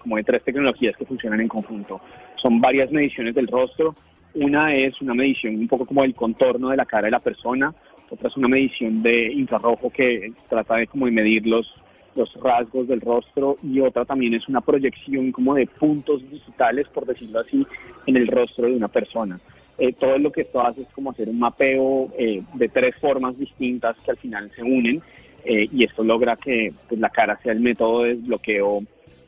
como 0.00 0.16
de 0.16 0.24
tres 0.24 0.42
tecnologías 0.42 0.96
que 0.96 1.04
funcionan 1.04 1.40
en 1.40 1.48
conjunto. 1.48 2.00
Son 2.36 2.60
varias 2.60 2.90
mediciones 2.90 3.34
del 3.34 3.46
rostro. 3.46 3.94
Una 4.34 4.74
es 4.74 4.98
una 5.02 5.12
medición 5.12 5.56
un 5.56 5.68
poco 5.68 5.84
como 5.84 6.04
el 6.04 6.14
contorno 6.14 6.70
de 6.70 6.76
la 6.78 6.86
cara 6.86 7.06
de 7.06 7.10
la 7.10 7.18
persona 7.18 7.74
otra 8.10 8.28
es 8.28 8.36
una 8.36 8.48
medición 8.48 9.02
de 9.02 9.32
infrarrojo 9.32 9.90
que 9.90 10.32
trata 10.48 10.76
de 10.76 10.88
como 10.88 11.06
de 11.06 11.12
medir 11.12 11.46
los, 11.46 11.72
los 12.14 12.32
rasgos 12.34 12.88
del 12.88 13.00
rostro 13.00 13.56
y 13.62 13.80
otra 13.80 14.04
también 14.04 14.34
es 14.34 14.48
una 14.48 14.60
proyección 14.60 15.32
como 15.32 15.54
de 15.54 15.66
puntos 15.66 16.28
digitales, 16.30 16.88
por 16.88 17.06
decirlo 17.06 17.40
así, 17.40 17.66
en 18.06 18.16
el 18.16 18.26
rostro 18.26 18.66
de 18.66 18.76
una 18.76 18.88
persona. 18.88 19.40
Eh, 19.78 19.92
todo 19.92 20.18
lo 20.18 20.30
que 20.30 20.42
esto 20.42 20.60
hace 20.60 20.82
es 20.82 20.88
como 20.88 21.10
hacer 21.10 21.28
un 21.28 21.38
mapeo 21.38 22.08
eh, 22.18 22.42
de 22.54 22.68
tres 22.68 22.94
formas 22.96 23.38
distintas 23.38 23.96
que 24.04 24.10
al 24.10 24.18
final 24.18 24.50
se 24.54 24.62
unen 24.62 25.00
eh, 25.44 25.68
y 25.72 25.84
esto 25.84 26.04
logra 26.04 26.36
que 26.36 26.72
pues, 26.88 27.00
la 27.00 27.08
cara 27.08 27.38
sea 27.42 27.52
el 27.52 27.60
método 27.60 28.02
de 28.02 28.16
desbloqueo 28.16 28.82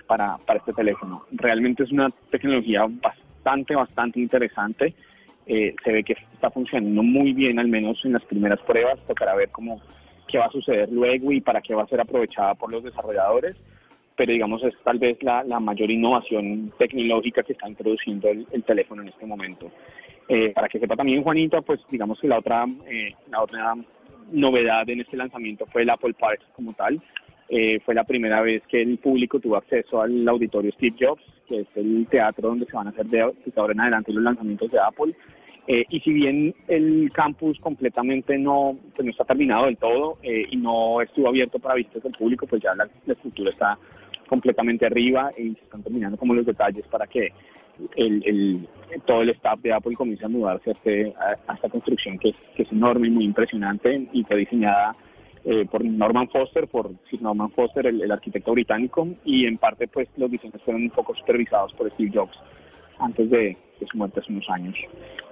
para, 0.06 0.36
para 0.38 0.58
este 0.58 0.72
teléfono. 0.72 1.24
Realmente 1.32 1.84
es 1.84 1.92
una 1.92 2.10
tecnología 2.30 2.86
bastante, 2.86 3.74
bastante 3.74 4.20
interesante. 4.20 4.94
Eh, 5.46 5.74
se 5.82 5.92
ve 5.92 6.04
que 6.04 6.16
está 6.34 6.50
funcionando 6.50 7.02
muy 7.02 7.32
bien, 7.32 7.58
al 7.58 7.68
menos 7.68 8.04
en 8.04 8.12
las 8.12 8.24
primeras 8.24 8.60
pruebas. 8.60 8.98
Tocará 9.06 9.34
ver 9.34 9.48
cómo 9.50 9.80
qué 10.32 10.38
va 10.38 10.46
a 10.46 10.50
suceder 10.50 10.90
luego 10.90 11.30
y 11.30 11.40
para 11.40 11.60
qué 11.60 11.74
va 11.74 11.82
a 11.82 11.86
ser 11.86 12.00
aprovechada 12.00 12.54
por 12.54 12.72
los 12.72 12.82
desarrolladores. 12.82 13.54
Pero 14.16 14.32
digamos 14.32 14.62
es 14.64 14.74
tal 14.82 14.98
vez 14.98 15.22
la, 15.22 15.44
mayor 15.60 15.90
innovación 15.90 16.72
tecnológica 16.78 17.42
que 17.42 17.52
está 17.52 17.68
introduciendo 17.68 18.28
el, 18.28 18.64
teléfono 18.64 19.02
en 19.02 19.08
este 19.08 19.26
momento. 19.26 19.70
Eh, 20.28 20.50
para 20.50 20.68
que 20.68 20.78
sepa 20.78 20.96
también 20.96 21.22
Juanita, 21.22 21.60
pues 21.60 21.80
digamos 21.90 22.18
que 22.18 22.28
la 22.28 22.38
otra, 22.38 22.66
eh, 22.86 23.14
la 23.30 23.42
otra 23.42 23.74
novedad 24.30 24.88
en 24.88 25.00
este 25.00 25.16
lanzamiento 25.16 25.66
fue 25.66 25.82
el 25.82 25.90
Apple 25.90 26.14
Park 26.18 26.40
como 26.54 26.72
tal. 26.72 27.00
fue 27.84 27.94
la 27.94 28.04
primera 28.04 28.40
vez 28.40 28.62
que 28.66 28.80
el 28.80 28.96
público 28.98 29.38
tuvo 29.38 29.56
acceso 29.56 30.00
al 30.00 30.26
auditorio 30.26 30.72
Steve 30.72 30.96
Jobs, 30.98 31.22
que 31.46 31.60
es 31.60 31.66
el 31.74 32.06
teatro 32.10 32.48
donde 32.48 32.64
se 32.64 32.72
van 32.72 32.86
a 32.86 32.90
hacer 32.90 33.06
de, 33.06 33.20
ahora 33.20 33.72
en 33.72 33.80
adelante 33.80 34.12
los 34.12 34.22
lanzamientos 34.22 34.70
de 34.70 34.78
Apple. 34.78 35.14
Eh, 35.68 35.84
y 35.90 36.00
si 36.00 36.12
bien 36.12 36.54
el 36.66 37.10
campus 37.12 37.58
completamente 37.60 38.36
no, 38.36 38.76
pues 38.96 39.04
no 39.04 39.10
está 39.12 39.24
terminado 39.24 39.66
del 39.66 39.76
todo 39.76 40.18
eh, 40.22 40.46
y 40.50 40.56
no 40.56 41.00
estuvo 41.00 41.28
abierto 41.28 41.60
para 41.60 41.76
visitas 41.76 42.02
del 42.02 42.12
público, 42.12 42.46
pues 42.46 42.62
ya 42.62 42.74
la, 42.74 42.88
estructura 43.06 43.50
está 43.50 43.78
completamente 44.28 44.86
arriba 44.86 45.30
y 45.38 45.54
se 45.54 45.62
están 45.62 45.82
terminando 45.82 46.16
como 46.16 46.34
los 46.34 46.46
detalles 46.46 46.84
para 46.88 47.06
que 47.06 47.32
el, 47.96 48.22
el, 48.26 48.68
todo 49.06 49.22
el 49.22 49.30
staff 49.30 49.60
de 49.60 49.72
Apple 49.72 49.94
comience 49.94 50.24
a 50.24 50.28
mudarse 50.28 50.70
a, 50.70 50.72
este, 50.72 51.14
a, 51.46 51.54
esta 51.54 51.68
construcción 51.68 52.18
que 52.18 52.30
es, 52.30 52.36
que 52.56 52.64
es 52.64 52.72
enorme 52.72 53.06
y 53.06 53.10
muy 53.10 53.24
impresionante 53.24 54.08
y 54.12 54.24
fue 54.24 54.38
diseñada 54.38 54.96
eh, 55.44 55.66
por 55.70 55.84
Norman 55.84 56.28
Foster, 56.28 56.66
por 56.66 56.90
Norman 57.20 57.50
Foster, 57.50 57.86
el, 57.86 58.10
arquitecto 58.10 58.52
británico, 58.52 59.08
y 59.24 59.46
en 59.46 59.58
parte 59.58 59.88
pues 59.88 60.08
los 60.16 60.30
diseños 60.30 60.62
fueron 60.62 60.82
un 60.82 60.90
poco 60.90 61.14
supervisados 61.14 61.72
por 61.74 61.90
Steve 61.92 62.10
Jobs 62.14 62.38
antes 62.98 63.30
de, 63.30 63.56
su 63.90 63.96
muerte 63.96 64.20
hace 64.20 64.32
unos 64.32 64.48
años. 64.48 64.76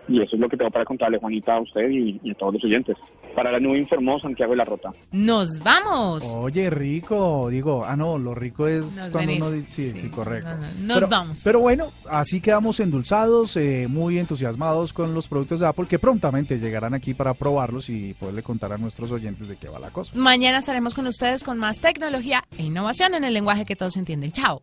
Y 0.09 0.20
eso 0.20 0.35
es 0.35 0.40
lo 0.40 0.49
que 0.49 0.57
tengo 0.57 0.70
para 0.73 0.85
contarle, 0.85 1.18
Juanita, 1.18 1.55
a 1.55 1.61
usted 1.61 1.88
y, 1.88 2.31
a 2.31 2.35
todos 2.35 2.55
los 2.55 2.64
oyentes. 2.64 2.96
Para 3.37 3.53
la 3.53 3.61
nube 3.61 3.79
informó 3.79 4.18
Santiago 4.18 4.53
de 4.53 4.57
la 4.57 4.64
Rota. 4.64 4.90
¡Nos 5.12 5.61
vamos! 5.62 6.25
Oye, 6.37 6.68
rico. 6.68 7.49
Digo, 7.49 7.85
ah, 7.85 7.94
no, 7.94 8.18
lo 8.18 8.35
rico 8.35 8.66
es 8.66 9.09
cuando 9.12 9.35
uno 9.35 9.51
dice... 9.53 9.90
Sí, 9.90 10.01
sí, 10.01 10.11
correcto. 10.11 10.51
nos 10.83 11.09
vamos. 11.09 11.42
Pero 11.44 11.61
bueno, 11.61 11.92
así 12.09 12.40
quedamos 12.40 12.81
endulzados, 12.81 13.57
eh, 13.57 13.87
muy 13.88 14.18
entusiasmados 14.18 14.92
con 14.92 15.14
los 15.14 15.29
productos 15.29 15.61
de 15.61 15.68
Apple 15.68 15.87
que 15.88 16.01
prontamente 16.01 16.59
llegarán 16.59 16.94
aquí 16.94 17.14
para 17.14 17.33
probarlos 17.35 17.88
y 17.88 18.14
poderle 18.14 18.42
contar 18.42 18.73
a 18.73 18.79
nuestros 18.79 19.12
oyentes 19.12 19.46
de 19.46 19.57
qué 19.57 19.68
va 19.68 19.79
la 19.79 19.90
cosa. 19.90 20.12
Mañana 20.16 20.59
estaremos 20.59 20.94
con 20.94 21.07
ustedes 21.07 21.44
con 21.44 21.57
más 21.57 21.81
tecnología 21.81 22.42
e 22.59 22.64
innovación 22.64 23.14
en 23.14 23.23
el 23.23 23.33
lenguaje 23.33 23.64
que 23.64 23.77
todos 23.77 23.96
entienden. 23.96 24.33
¡Chao! 24.33 24.62